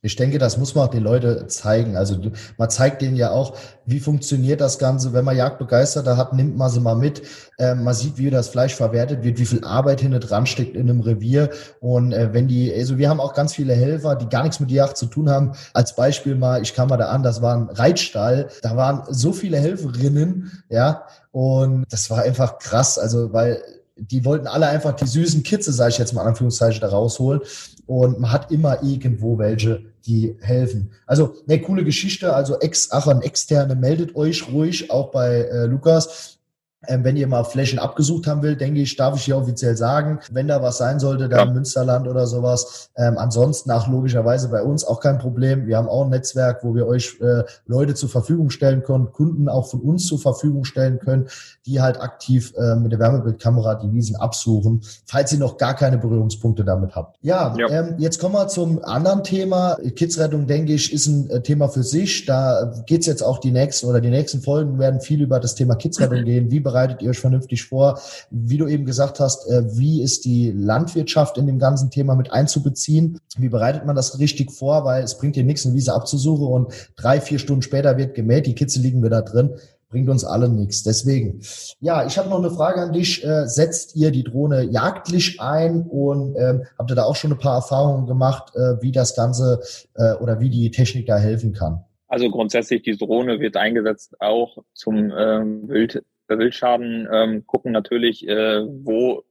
Ich 0.00 0.14
denke, 0.14 0.38
das 0.38 0.58
muss 0.58 0.74
man 0.74 0.86
auch 0.86 0.90
den 0.90 1.02
Leuten 1.02 1.48
zeigen. 1.48 1.96
Also 1.96 2.16
man 2.56 2.70
zeigt 2.70 3.02
denen 3.02 3.16
ja 3.16 3.32
auch, 3.32 3.56
wie 3.84 3.98
funktioniert 3.98 4.60
das 4.60 4.78
Ganze. 4.78 5.12
Wenn 5.12 5.24
man 5.24 5.36
Jagdbegeisterter 5.36 6.16
hat, 6.16 6.32
nimmt 6.34 6.56
man 6.56 6.70
sie 6.70 6.78
mal 6.78 6.94
mit. 6.94 7.22
Ähm, 7.58 7.82
man 7.82 7.94
sieht, 7.94 8.16
wie 8.16 8.30
das 8.30 8.48
Fleisch 8.48 8.74
verwertet 8.74 9.24
wird, 9.24 9.38
wie 9.38 9.46
viel 9.46 9.64
Arbeit 9.64 10.00
hinten 10.00 10.20
dran 10.20 10.46
steckt 10.46 10.76
in 10.76 10.88
einem 10.88 11.00
Revier. 11.00 11.50
Und 11.80 12.12
äh, 12.12 12.32
wenn 12.32 12.46
die, 12.46 12.72
also 12.72 12.96
wir 12.96 13.08
haben 13.08 13.20
auch 13.20 13.34
ganz 13.34 13.54
viele 13.54 13.74
Helfer, 13.74 14.14
die 14.14 14.28
gar 14.28 14.44
nichts 14.44 14.60
mit 14.60 14.70
Jagd 14.70 14.96
zu 14.96 15.06
tun 15.06 15.28
haben. 15.28 15.52
Als 15.74 15.96
Beispiel 15.96 16.36
mal, 16.36 16.62
ich 16.62 16.74
kam 16.74 16.88
mal 16.88 16.96
da 16.96 17.08
an, 17.08 17.24
das 17.24 17.42
war 17.42 17.56
ein 17.56 17.68
Reitstall. 17.68 18.48
Da 18.62 18.76
waren 18.76 19.02
so 19.08 19.32
viele 19.32 19.56
Helferinnen, 19.56 20.62
ja. 20.68 21.06
Und 21.32 21.86
das 21.90 22.08
war 22.08 22.22
einfach 22.22 22.60
krass. 22.60 22.98
Also, 22.98 23.32
weil 23.32 23.60
die 23.96 24.24
wollten 24.24 24.46
alle 24.46 24.68
einfach 24.68 24.92
die 24.92 25.06
süßen 25.06 25.42
Kitze, 25.42 25.72
sage 25.72 25.90
ich 25.90 25.98
jetzt 25.98 26.12
mal 26.12 26.24
Anführungszeichen, 26.24 26.80
da 26.80 26.88
rausholen. 26.88 27.40
Und 27.88 28.20
man 28.20 28.30
hat 28.30 28.52
immer 28.52 28.82
irgendwo 28.82 29.38
welche, 29.38 29.80
die 30.06 30.36
helfen. 30.40 30.90
Also 31.06 31.34
eine 31.48 31.60
coole 31.62 31.84
Geschichte. 31.84 32.34
Also 32.34 32.60
ex 32.60 32.92
Achern 32.92 33.22
externe 33.22 33.74
meldet 33.74 34.14
euch 34.14 34.46
ruhig, 34.52 34.90
auch 34.90 35.10
bei 35.10 35.40
äh, 35.40 35.64
Lukas. 35.64 36.37
Ähm, 36.86 37.02
wenn 37.02 37.16
ihr 37.16 37.26
mal 37.26 37.42
Flächen 37.42 37.80
abgesucht 37.80 38.28
haben 38.28 38.42
will, 38.42 38.54
denke 38.54 38.80
ich, 38.80 38.94
darf 38.94 39.16
ich 39.16 39.24
hier 39.24 39.36
offiziell 39.36 39.76
sagen, 39.76 40.20
wenn 40.30 40.46
da 40.46 40.62
was 40.62 40.78
sein 40.78 41.00
sollte, 41.00 41.28
da 41.28 41.38
ja. 41.38 41.42
im 41.42 41.54
Münsterland 41.54 42.06
oder 42.06 42.28
sowas. 42.28 42.90
Ähm, 42.96 43.18
ansonsten 43.18 43.68
nach 43.68 43.88
logischerweise 43.88 44.48
bei 44.48 44.62
uns 44.62 44.84
auch 44.84 45.00
kein 45.00 45.18
Problem. 45.18 45.66
Wir 45.66 45.76
haben 45.76 45.88
auch 45.88 46.04
ein 46.04 46.10
Netzwerk, 46.10 46.62
wo 46.62 46.76
wir 46.76 46.86
euch 46.86 47.18
äh, 47.20 47.42
Leute 47.66 47.96
zur 47.96 48.08
Verfügung 48.08 48.50
stellen 48.50 48.84
können, 48.84 49.10
Kunden 49.12 49.48
auch 49.48 49.66
von 49.66 49.80
uns 49.80 50.06
zur 50.06 50.20
Verfügung 50.20 50.64
stellen 50.64 51.00
können, 51.00 51.26
die 51.66 51.80
halt 51.80 52.00
aktiv 52.00 52.54
äh, 52.56 52.76
mit 52.76 52.92
der 52.92 53.00
Wärmebildkamera 53.00 53.74
die 53.74 53.92
Wiesen 53.92 54.14
absuchen, 54.14 54.82
falls 55.04 55.32
ihr 55.32 55.40
noch 55.40 55.56
gar 55.56 55.74
keine 55.74 55.98
Berührungspunkte 55.98 56.64
damit 56.64 56.94
habt. 56.94 57.16
Ja, 57.22 57.56
ja. 57.58 57.68
Ähm, 57.70 57.96
jetzt 57.98 58.20
kommen 58.20 58.34
wir 58.34 58.46
zum 58.46 58.84
anderen 58.84 59.24
Thema. 59.24 59.76
Kidsrettung, 59.96 60.46
denke 60.46 60.74
ich, 60.74 60.92
ist 60.92 61.08
ein 61.08 61.28
äh, 61.28 61.42
Thema 61.42 61.68
für 61.68 61.82
sich. 61.82 62.24
Da 62.24 62.72
geht's 62.86 63.06
jetzt 63.06 63.22
auch 63.22 63.38
die 63.38 63.50
nächsten 63.50 63.88
oder 63.88 64.00
die 64.00 64.10
nächsten 64.10 64.42
Folgen 64.42 64.78
werden 64.78 65.00
viel 65.00 65.20
über 65.20 65.40
das 65.40 65.56
Thema 65.56 65.74
Kidsrettung 65.74 66.24
gehen. 66.24 66.52
Wie 66.52 66.67
bereitet 66.68 67.02
ihr 67.02 67.10
euch 67.10 67.18
vernünftig 67.18 67.64
vor? 67.64 67.98
Wie 68.30 68.58
du 68.58 68.66
eben 68.66 68.84
gesagt 68.84 69.20
hast, 69.20 69.48
äh, 69.48 69.76
wie 69.76 70.02
ist 70.02 70.24
die 70.24 70.52
Landwirtschaft 70.54 71.38
in 71.38 71.46
dem 71.46 71.58
ganzen 71.58 71.90
Thema 71.90 72.14
mit 72.14 72.30
einzubeziehen? 72.32 73.18
Wie 73.36 73.48
bereitet 73.48 73.86
man 73.86 73.96
das 73.96 74.18
richtig 74.18 74.52
vor? 74.52 74.84
Weil 74.84 75.02
es 75.02 75.16
bringt 75.16 75.36
dir 75.36 75.44
nichts, 75.44 75.64
eine 75.64 75.74
Wiese 75.74 75.94
abzusuchen 75.94 76.46
und 76.46 76.72
drei, 76.96 77.20
vier 77.20 77.38
Stunden 77.38 77.62
später 77.62 77.96
wird 77.96 78.14
gemäht, 78.14 78.46
die 78.46 78.54
Kitze 78.54 78.80
liegen 78.80 79.02
wieder 79.02 79.22
drin 79.22 79.54
bringt 79.90 80.10
uns 80.10 80.24
alle 80.24 80.48
nichts. 80.48 80.82
Deswegen, 80.82 81.40
ja, 81.80 82.06
ich 82.06 82.18
habe 82.18 82.28
noch 82.28 82.38
eine 82.38 82.50
Frage 82.50 82.82
an 82.82 82.92
dich. 82.92 83.24
Äh, 83.24 83.46
setzt 83.46 83.96
ihr 83.96 84.10
die 84.10 84.22
Drohne 84.22 84.62
jagdlich 84.64 85.40
ein 85.40 85.86
und 85.88 86.36
ähm, 86.36 86.64
habt 86.78 86.90
ihr 86.90 86.94
da 86.94 87.04
auch 87.04 87.16
schon 87.16 87.32
ein 87.32 87.38
paar 87.38 87.56
Erfahrungen 87.56 88.06
gemacht, 88.06 88.52
äh, 88.54 88.82
wie 88.82 88.92
das 88.92 89.16
Ganze 89.16 89.60
äh, 89.94 90.12
oder 90.14 90.40
wie 90.40 90.50
die 90.50 90.70
Technik 90.70 91.06
da 91.06 91.16
helfen 91.16 91.54
kann? 91.54 91.84
Also 92.08 92.30
grundsätzlich, 92.30 92.82
die 92.82 92.96
Drohne 92.96 93.38
wird 93.38 93.56
eingesetzt 93.56 94.16
auch 94.20 94.58
zum 94.72 95.12
ähm, 95.16 95.68
Wild, 95.68 96.02
Wildschaden 96.36 97.08
ähm, 97.10 97.46
gucken 97.46 97.72
natürlich, 97.72 98.26
äh, 98.26 98.62
wo 98.66 99.24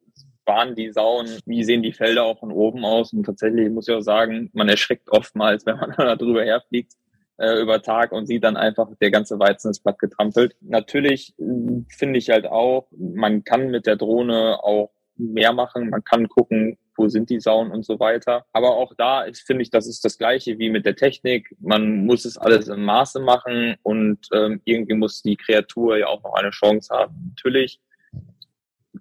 waren 0.46 0.76
die 0.76 0.92
Sauen, 0.92 1.28
wie 1.46 1.64
sehen 1.64 1.84
die 1.84 1.92
Felder 1.92 2.24
auch 2.24 2.40
von 2.40 2.52
oben 2.52 2.86
aus. 2.86 3.14
Und 3.14 3.26
tatsächlich 3.26 3.70
muss 3.70 3.88
ich 3.88 3.94
auch 3.94 4.02
sagen, 4.02 4.50
man 4.54 4.70
erschreckt 4.70 5.10
oftmals, 5.12 5.66
wenn 5.68 5.78
man 5.78 5.94
da 5.98 6.16
drüber 6.16 6.44
herfliegt 6.44 6.94
äh, 7.38 7.62
über 7.62 7.82
Tag 7.82 8.12
und 8.12 8.26
sieht 8.26 8.44
dann 8.44 8.58
einfach, 8.58 8.88
der 9.00 9.12
ganze 9.12 9.38
Weizen 9.40 9.72
ist 9.72 9.82
platt 9.82 10.00
getrampelt. 10.00 10.56
Natürlich 10.62 11.36
äh, 11.38 11.84
finde 11.90 12.18
ich 12.18 12.30
halt 12.30 12.48
auch, 12.48 12.88
man 12.98 13.44
kann 13.44 13.70
mit 13.70 13.86
der 13.86 13.98
Drohne 13.98 14.64
auch 14.64 14.92
mehr 15.20 15.54
machen. 15.54 15.90
Man 15.90 16.04
kann 16.04 16.28
gucken, 16.28 16.78
wo 16.96 17.08
sind 17.08 17.30
die 17.30 17.40
Sauen 17.40 17.72
und 17.72 17.86
so 17.86 18.00
weiter. 18.00 18.46
Aber 18.54 18.76
auch 18.76 18.94
da 18.98 19.24
ist, 19.24 19.46
finde 19.46 19.62
ich, 19.62 19.70
das 19.70 19.88
ist 19.88 20.04
das 20.04 20.18
Gleiche 20.18 20.58
wie 20.60 20.70
mit 20.70 20.86
der 20.86 20.96
Technik. 20.96 21.56
Man 21.60 22.06
muss 22.06 22.26
es 22.26 22.38
alles 22.38 22.68
im 22.68 22.84
Maße 22.84 23.20
machen 23.20 23.76
und 23.84 24.28
ähm, 24.34 24.62
irgendwie 24.66 24.96
muss 24.96 25.22
die 25.22 25.38
Kreatur 25.38 25.98
ja 25.98 26.08
auch 26.08 26.24
noch 26.24 26.34
eine 26.34 26.50
Chance 26.50 26.94
haben. 26.94 27.14
Natürlich 27.30 27.80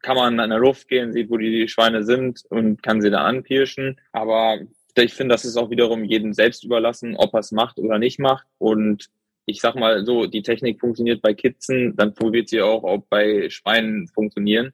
kann 0.03 0.17
man 0.17 0.39
in 0.39 0.51
der 0.51 0.59
Luft 0.59 0.89
gehen, 0.89 1.13
sieht, 1.13 1.31
wo 1.31 1.39
die 1.39 1.69
Schweine 1.69 2.05
sind 2.05 2.43
und 2.51 2.83
kann 2.83 3.01
sie 3.01 3.11
da 3.11 3.25
anpirschen. 3.25 3.99
Aber 4.13 4.59
ich 4.95 5.15
finde, 5.15 5.35
das 5.35 5.45
ist 5.45 5.57
auch 5.57 5.71
wiederum 5.71 6.05
jedem 6.05 6.35
selbst 6.35 6.65
überlassen, 6.65 7.17
ob 7.17 7.35
er 7.35 7.41
es 7.41 7.53
macht 7.53 7.79
oder 7.79 7.99
nicht 7.99 8.19
macht. 8.19 8.47
Und 8.59 9.09
ich 9.47 9.61
sag 9.61 9.75
mal 9.75 10.05
so, 10.05 10.27
die 10.27 10.43
Technik 10.43 10.81
funktioniert 10.81 11.23
bei 11.23 11.33
Kitzen, 11.33 11.97
dann 11.97 12.15
probiert 12.15 12.49
sie 12.49 12.61
auch, 12.61 12.83
ob 12.83 13.09
bei 13.09 13.49
Schweinen 13.49 14.09
funktionieren 14.09 14.73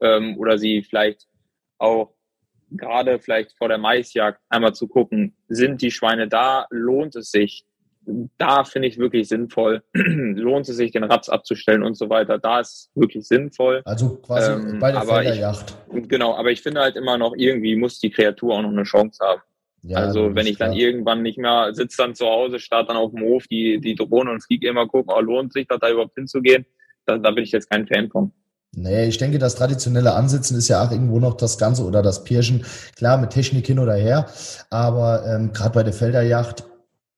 ähm, 0.00 0.36
oder 0.38 0.58
sie 0.58 0.82
vielleicht 0.82 1.26
auch 1.78 2.14
gerade 2.70 3.18
vielleicht 3.18 3.56
vor 3.56 3.68
der 3.68 3.78
Maisjagd 3.78 4.40
einmal 4.48 4.74
zu 4.74 4.88
gucken, 4.88 5.34
sind 5.48 5.82
die 5.82 5.90
Schweine 5.90 6.28
da, 6.28 6.66
lohnt 6.70 7.16
es 7.16 7.30
sich? 7.30 7.64
Da 8.38 8.64
finde 8.64 8.88
ich 8.88 8.98
wirklich 8.98 9.28
sinnvoll, 9.28 9.82
lohnt 9.92 10.68
es 10.68 10.76
sich, 10.76 10.90
den 10.92 11.04
Raps 11.04 11.28
abzustellen 11.28 11.82
und 11.82 11.94
so 11.94 12.08
weiter. 12.08 12.38
Da 12.38 12.60
ist 12.60 12.90
wirklich 12.94 13.26
sinnvoll. 13.26 13.82
Also 13.84 14.16
quasi 14.16 14.52
ähm, 14.52 14.78
bei 14.78 14.92
der 14.92 15.02
Felderjacht. 15.02 15.76
Genau, 16.08 16.34
aber 16.34 16.50
ich 16.50 16.62
finde 16.62 16.80
halt 16.80 16.96
immer 16.96 17.18
noch, 17.18 17.34
irgendwie 17.36 17.76
muss 17.76 17.98
die 17.98 18.10
Kreatur 18.10 18.54
auch 18.54 18.62
noch 18.62 18.70
eine 18.70 18.84
Chance 18.84 19.22
haben. 19.24 19.42
Ja, 19.82 19.98
also 19.98 20.34
wenn 20.34 20.46
ich 20.46 20.58
dann 20.58 20.74
irgendwann 20.74 21.22
nicht 21.22 21.38
mehr 21.38 21.74
sitze 21.74 22.02
dann 22.02 22.14
zu 22.14 22.26
Hause, 22.26 22.58
starte 22.58 22.88
dann 22.88 22.98
auf 22.98 23.12
dem 23.12 23.22
Hof 23.22 23.46
die, 23.46 23.80
die 23.80 23.94
Drohne 23.94 24.30
und 24.30 24.42
fliege 24.42 24.68
immer 24.68 24.86
gucken, 24.86 25.12
oh, 25.16 25.20
lohnt 25.20 25.52
sich 25.52 25.66
das 25.66 25.78
da 25.80 25.90
überhaupt 25.90 26.14
hinzugehen, 26.14 26.66
da, 27.06 27.16
da 27.16 27.30
bin 27.30 27.44
ich 27.44 27.52
jetzt 27.52 27.70
kein 27.70 27.86
Fan 27.86 28.10
von. 28.10 28.32
Nee, 28.72 29.06
ich 29.06 29.18
denke, 29.18 29.38
das 29.38 29.56
traditionelle 29.56 30.14
Ansitzen 30.14 30.56
ist 30.56 30.68
ja 30.68 30.84
auch 30.84 30.92
irgendwo 30.92 31.18
noch 31.18 31.36
das 31.36 31.58
Ganze 31.58 31.84
oder 31.84 32.02
das 32.02 32.22
Pirschen, 32.22 32.64
klar, 32.94 33.18
mit 33.18 33.30
Technik 33.30 33.66
hin 33.66 33.80
oder 33.80 33.94
her, 33.94 34.26
aber 34.70 35.26
ähm, 35.26 35.52
gerade 35.52 35.74
bei 35.74 35.82
der 35.82 35.92
Felderjacht 35.92 36.64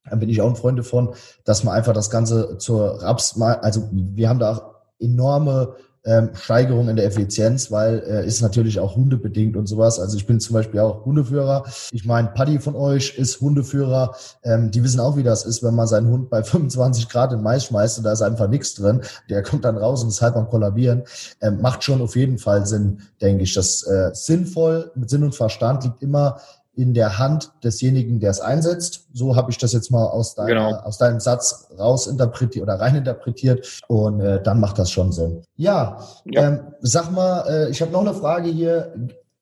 da 0.04 0.16
bin 0.16 0.28
ich 0.28 0.40
auch 0.42 0.48
ein 0.48 0.56
Freund 0.56 0.78
davon, 0.78 1.14
dass 1.44 1.64
man 1.64 1.74
einfach 1.74 1.92
das 1.92 2.10
Ganze 2.10 2.58
zur 2.58 3.02
Raps 3.02 3.40
also 3.40 3.88
wir 3.92 4.28
haben 4.28 4.38
da 4.38 4.52
auch 4.52 4.62
enorme 4.98 5.76
ähm, 6.04 6.30
Steigerung 6.34 6.88
in 6.88 6.96
der 6.96 7.06
Effizienz, 7.06 7.70
weil 7.70 8.02
äh, 8.06 8.26
ist 8.26 8.42
natürlich 8.42 8.80
auch 8.80 8.96
hundebedingt 8.96 9.56
und 9.56 9.66
sowas. 9.66 10.00
Also 10.00 10.16
ich 10.16 10.26
bin 10.26 10.40
zum 10.40 10.54
Beispiel 10.54 10.80
auch 10.80 11.04
Hundeführer. 11.04 11.64
Ich 11.92 12.04
meine, 12.04 12.28
Paddy 12.28 12.58
von 12.58 12.74
euch 12.74 13.16
ist 13.16 13.40
Hundeführer. 13.40 14.14
Ähm, 14.42 14.70
die 14.70 14.82
wissen 14.82 15.00
auch, 15.00 15.16
wie 15.16 15.22
das 15.22 15.44
ist, 15.44 15.62
wenn 15.62 15.74
man 15.74 15.86
seinen 15.86 16.08
Hund 16.08 16.30
bei 16.30 16.42
25 16.42 17.08
Grad 17.08 17.32
in 17.32 17.42
Mais 17.42 17.66
schmeißt 17.66 17.98
und 17.98 18.04
da 18.04 18.12
ist 18.12 18.22
einfach 18.22 18.48
nichts 18.48 18.74
drin. 18.74 19.02
Der 19.30 19.42
kommt 19.42 19.64
dann 19.64 19.76
raus 19.76 20.02
und 20.02 20.08
ist 20.08 20.22
halb 20.22 20.36
am 20.36 20.48
Kollabieren. 20.48 21.02
Ähm, 21.40 21.60
macht 21.60 21.84
schon 21.84 22.02
auf 22.02 22.16
jeden 22.16 22.38
Fall 22.38 22.66
Sinn, 22.66 23.02
denke 23.20 23.44
ich. 23.44 23.54
Das 23.54 23.82
äh, 23.86 24.10
sinnvoll 24.12 24.90
mit 24.94 25.08
Sinn 25.08 25.22
und 25.22 25.34
Verstand 25.34 25.84
liegt 25.84 26.02
immer 26.02 26.40
in 26.74 26.94
der 26.94 27.18
Hand 27.18 27.52
desjenigen, 27.62 28.18
der 28.20 28.30
es 28.30 28.40
einsetzt. 28.40 29.06
So 29.12 29.36
habe 29.36 29.50
ich 29.50 29.58
das 29.58 29.72
jetzt 29.72 29.90
mal 29.90 30.06
aus, 30.06 30.34
deiner, 30.34 30.48
genau. 30.48 30.76
aus 30.84 30.98
deinem 30.98 31.20
Satz 31.20 31.68
rausinterpretiert 31.78 32.62
oder 32.62 32.80
reininterpretiert 32.80 33.82
und 33.88 34.20
äh, 34.20 34.42
dann 34.42 34.58
macht 34.58 34.78
das 34.78 34.90
schon 34.90 35.12
Sinn. 35.12 35.42
Ja, 35.56 35.98
ja. 36.24 36.48
Ähm, 36.48 36.60
sag 36.80 37.10
mal, 37.12 37.46
äh, 37.46 37.70
ich 37.70 37.82
habe 37.82 37.92
noch 37.92 38.00
eine 38.00 38.14
Frage 38.14 38.48
hier. 38.48 38.94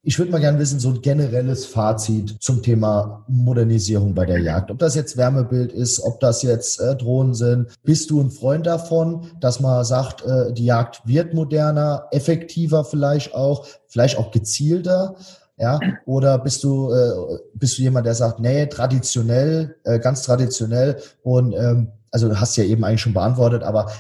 Ich 0.03 0.19
würde 0.19 0.33
mal 0.33 0.41
gerne 0.41 0.59
wissen, 0.59 0.81
so 0.81 0.89
ein 0.89 1.03
generelles 1.03 1.67
Fazit 1.67 2.37
zum 2.41 2.63
Thema 2.63 3.23
Modernisierung 3.29 4.15
bei 4.15 4.25
der 4.25 4.41
Jagd. 4.41 4.71
Ob 4.71 4.79
das 4.79 4.95
jetzt 4.95 5.19
Wärmebild 5.19 5.73
ist, 5.73 6.01
ob 6.01 6.21
das 6.21 6.43
jetzt 6.43 6.81
äh, 6.81 6.97
Drohnen 6.97 7.35
sind. 7.35 7.69
Bist 7.85 8.11
du 8.11 8.21
ein 8.21 8.31
Freund 8.31 8.67
davon, 8.67 9.27
dass 9.41 9.61
man 9.61 9.85
sagt, 9.85 10.25
äh, 10.25 10.53
die 10.55 10.65
Jagd 10.65 11.07
wird 11.07 11.35
moderner, 11.35 12.07
effektiver 12.13 12.85
vielleicht 12.85 13.35
auch, 13.35 13.67
vielleicht 13.89 14.17
auch 14.19 14.31
gezielter? 14.31 15.17
Ja, 15.61 15.79
oder 16.07 16.39
bist 16.39 16.65
du, 16.65 16.91
äh, 16.91 17.39
bist 17.53 17.77
du 17.77 17.83
jemand, 17.83 18.07
der 18.07 18.15
sagt, 18.15 18.41
nee, 18.41 18.65
traditionell, 18.65 19.77
äh, 19.85 19.99
ganz 19.99 20.23
traditionell 20.23 20.97
und 21.23 21.53
ähm, 21.53 21.93
also 22.11 22.35
hast 22.41 22.57
ja 22.57 22.65
eben 22.65 22.83
eigentlich 22.83 23.03
schon 23.03 23.13
beantwortet, 23.13 23.63
aber 23.63 23.91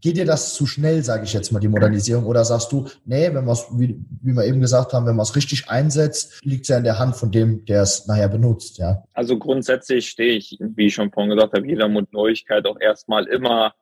geht 0.00 0.16
dir 0.16 0.26
das 0.26 0.54
zu 0.54 0.66
schnell, 0.66 1.02
sage 1.02 1.24
ich 1.24 1.32
jetzt 1.32 1.50
mal, 1.50 1.60
die 1.60 1.68
Modernisierung? 1.68 2.26
Oder 2.26 2.44
sagst 2.44 2.70
du, 2.72 2.86
nee, 3.04 3.32
wenn 3.32 3.44
man 3.44 3.56
wie, 3.72 3.98
wie 4.22 4.32
wir 4.32 4.44
eben 4.44 4.60
gesagt 4.60 4.92
haben, 4.92 5.06
wenn 5.06 5.16
man 5.16 5.24
es 5.24 5.34
richtig 5.34 5.68
einsetzt, 5.68 6.40
liegt 6.44 6.62
es 6.62 6.68
ja 6.68 6.78
in 6.78 6.84
der 6.84 6.98
Hand 6.98 7.16
von 7.16 7.32
dem, 7.32 7.64
der 7.64 7.82
es 7.82 8.06
nachher 8.06 8.28
benutzt, 8.28 8.78
ja? 8.78 9.02
Also 9.12 9.38
grundsätzlich 9.38 10.08
stehe 10.10 10.36
ich, 10.36 10.58
wie 10.60 10.86
ich 10.86 10.94
schon 10.94 11.10
vorhin 11.10 11.30
gesagt 11.30 11.54
habe, 11.54 11.66
jeder 11.66 11.88
Neuigkeit 11.88 12.66
auch 12.66 12.78
erstmal 12.78 13.26
immer 13.26 13.74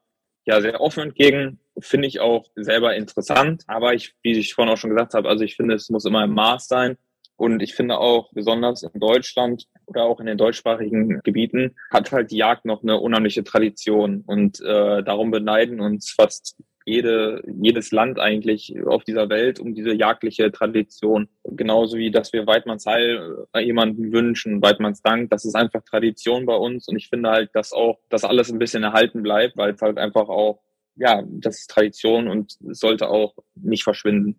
ja 0.46 0.60
sehr 0.60 0.80
offen 0.80 1.02
entgegen. 1.02 1.58
Finde 1.80 2.08
ich 2.08 2.20
auch 2.20 2.46
selber 2.54 2.94
interessant. 2.94 3.64
Aber 3.66 3.92
ich, 3.94 4.14
wie 4.22 4.32
ich 4.32 4.54
vorhin 4.54 4.72
auch 4.72 4.78
schon 4.78 4.90
gesagt 4.90 5.14
habe, 5.14 5.28
also 5.28 5.44
ich 5.44 5.56
finde, 5.56 5.74
es 5.74 5.90
muss 5.90 6.04
immer 6.04 6.24
im 6.24 6.32
Maß 6.32 6.68
sein. 6.68 6.96
Und 7.36 7.62
ich 7.62 7.74
finde 7.74 7.98
auch, 7.98 8.30
besonders 8.32 8.82
in 8.82 8.98
Deutschland 8.98 9.66
oder 9.84 10.04
auch 10.04 10.20
in 10.20 10.26
den 10.26 10.38
deutschsprachigen 10.38 11.20
Gebieten, 11.22 11.76
hat 11.90 12.10
halt 12.10 12.30
die 12.30 12.38
Jagd 12.38 12.64
noch 12.64 12.82
eine 12.82 12.98
unheimliche 12.98 13.44
Tradition. 13.44 14.22
Und 14.26 14.60
äh, 14.60 15.02
darum 15.02 15.30
beneiden 15.30 15.80
uns 15.80 16.10
fast 16.10 16.56
jede, 16.86 17.42
jedes 17.60 17.90
Land 17.90 18.18
eigentlich 18.20 18.74
auf 18.86 19.02
dieser 19.02 19.28
Welt 19.28 19.58
um 19.58 19.74
diese 19.74 19.92
jagdliche 19.92 20.52
Tradition. 20.52 21.28
Genauso 21.44 21.98
wie, 21.98 22.12
dass 22.12 22.32
wir 22.32 22.46
Weidmannsheil 22.46 23.46
äh, 23.52 23.60
jemanden 23.60 24.12
wünschen, 24.12 24.62
Weidmanns 24.62 25.02
Dank. 25.02 25.28
Das 25.30 25.44
ist 25.44 25.56
einfach 25.56 25.82
Tradition 25.82 26.46
bei 26.46 26.54
uns. 26.54 26.86
Und 26.88 26.96
ich 26.96 27.08
finde 27.08 27.30
halt, 27.30 27.50
dass 27.54 27.72
auch 27.72 27.98
das 28.08 28.24
alles 28.24 28.50
ein 28.50 28.60
bisschen 28.60 28.84
erhalten 28.84 29.22
bleibt, 29.22 29.56
weil 29.56 29.74
es 29.74 29.82
halt 29.82 29.98
einfach 29.98 30.28
auch, 30.28 30.62
ja, 30.94 31.22
das 31.26 31.58
ist 31.58 31.70
Tradition 31.70 32.28
und 32.28 32.56
sollte 32.60 33.08
auch 33.08 33.34
nicht 33.56 33.82
verschwinden. 33.82 34.38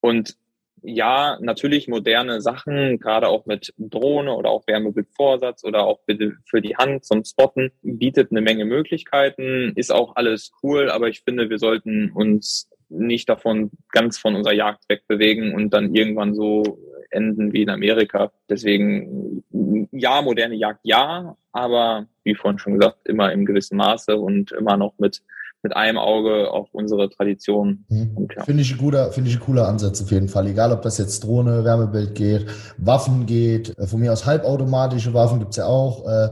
Und 0.00 0.36
ja, 0.82 1.38
natürlich 1.40 1.88
moderne 1.88 2.40
Sachen, 2.40 2.98
gerade 2.98 3.28
auch 3.28 3.46
mit 3.46 3.72
Drohne 3.78 4.34
oder 4.34 4.50
auch 4.50 4.66
Wärmebildvorsatz 4.66 5.64
oder 5.64 5.84
auch 5.84 6.00
für 6.44 6.60
die 6.60 6.76
Hand 6.76 7.04
zum 7.04 7.24
Spotten, 7.24 7.70
bietet 7.82 8.30
eine 8.30 8.40
Menge 8.40 8.64
Möglichkeiten, 8.64 9.72
ist 9.76 9.92
auch 9.92 10.16
alles 10.16 10.52
cool, 10.62 10.90
aber 10.90 11.08
ich 11.08 11.20
finde, 11.20 11.50
wir 11.50 11.58
sollten 11.58 12.10
uns 12.12 12.68
nicht 12.88 13.28
davon 13.28 13.70
ganz 13.90 14.18
von 14.18 14.34
unserer 14.34 14.54
Jagd 14.54 14.84
wegbewegen 14.88 15.54
und 15.54 15.70
dann 15.70 15.94
irgendwann 15.94 16.34
so 16.34 16.78
enden 17.10 17.52
wie 17.52 17.62
in 17.62 17.70
Amerika. 17.70 18.32
Deswegen, 18.48 19.44
ja, 19.92 20.20
moderne 20.22 20.54
Jagd 20.54 20.80
ja, 20.82 21.36
aber 21.52 22.06
wie 22.24 22.34
vorhin 22.34 22.58
schon 22.58 22.78
gesagt, 22.78 23.08
immer 23.08 23.32
im 23.32 23.44
gewissen 23.46 23.76
Maße 23.76 24.16
und 24.16 24.52
immer 24.52 24.76
noch 24.76 24.94
mit 24.98 25.22
mit 25.62 25.76
einem 25.76 25.96
Auge 25.96 26.50
auf 26.50 26.68
unsere 26.72 27.08
Tradition. 27.08 27.84
Mhm. 27.88 28.28
Ja. 28.36 28.44
Finde 28.44 28.62
ich 28.62 28.72
ein 28.72 28.78
guter, 28.78 29.12
finde 29.12 29.30
ich 29.30 29.36
ein 29.36 29.40
cooler 29.40 29.68
Ansatz 29.68 30.02
auf 30.02 30.10
jeden 30.10 30.28
Fall. 30.28 30.48
Egal, 30.48 30.72
ob 30.72 30.82
das 30.82 30.98
jetzt 30.98 31.22
Drohne, 31.24 31.64
Wärmebild 31.64 32.14
geht, 32.16 32.46
Waffen 32.78 33.26
geht, 33.26 33.78
äh, 33.78 33.86
von 33.86 34.00
mir 34.00 34.12
aus 34.12 34.26
halbautomatische 34.26 35.14
Waffen 35.14 35.38
gibt's 35.38 35.56
ja 35.56 35.66
auch. 35.66 36.06
Äh, 36.06 36.30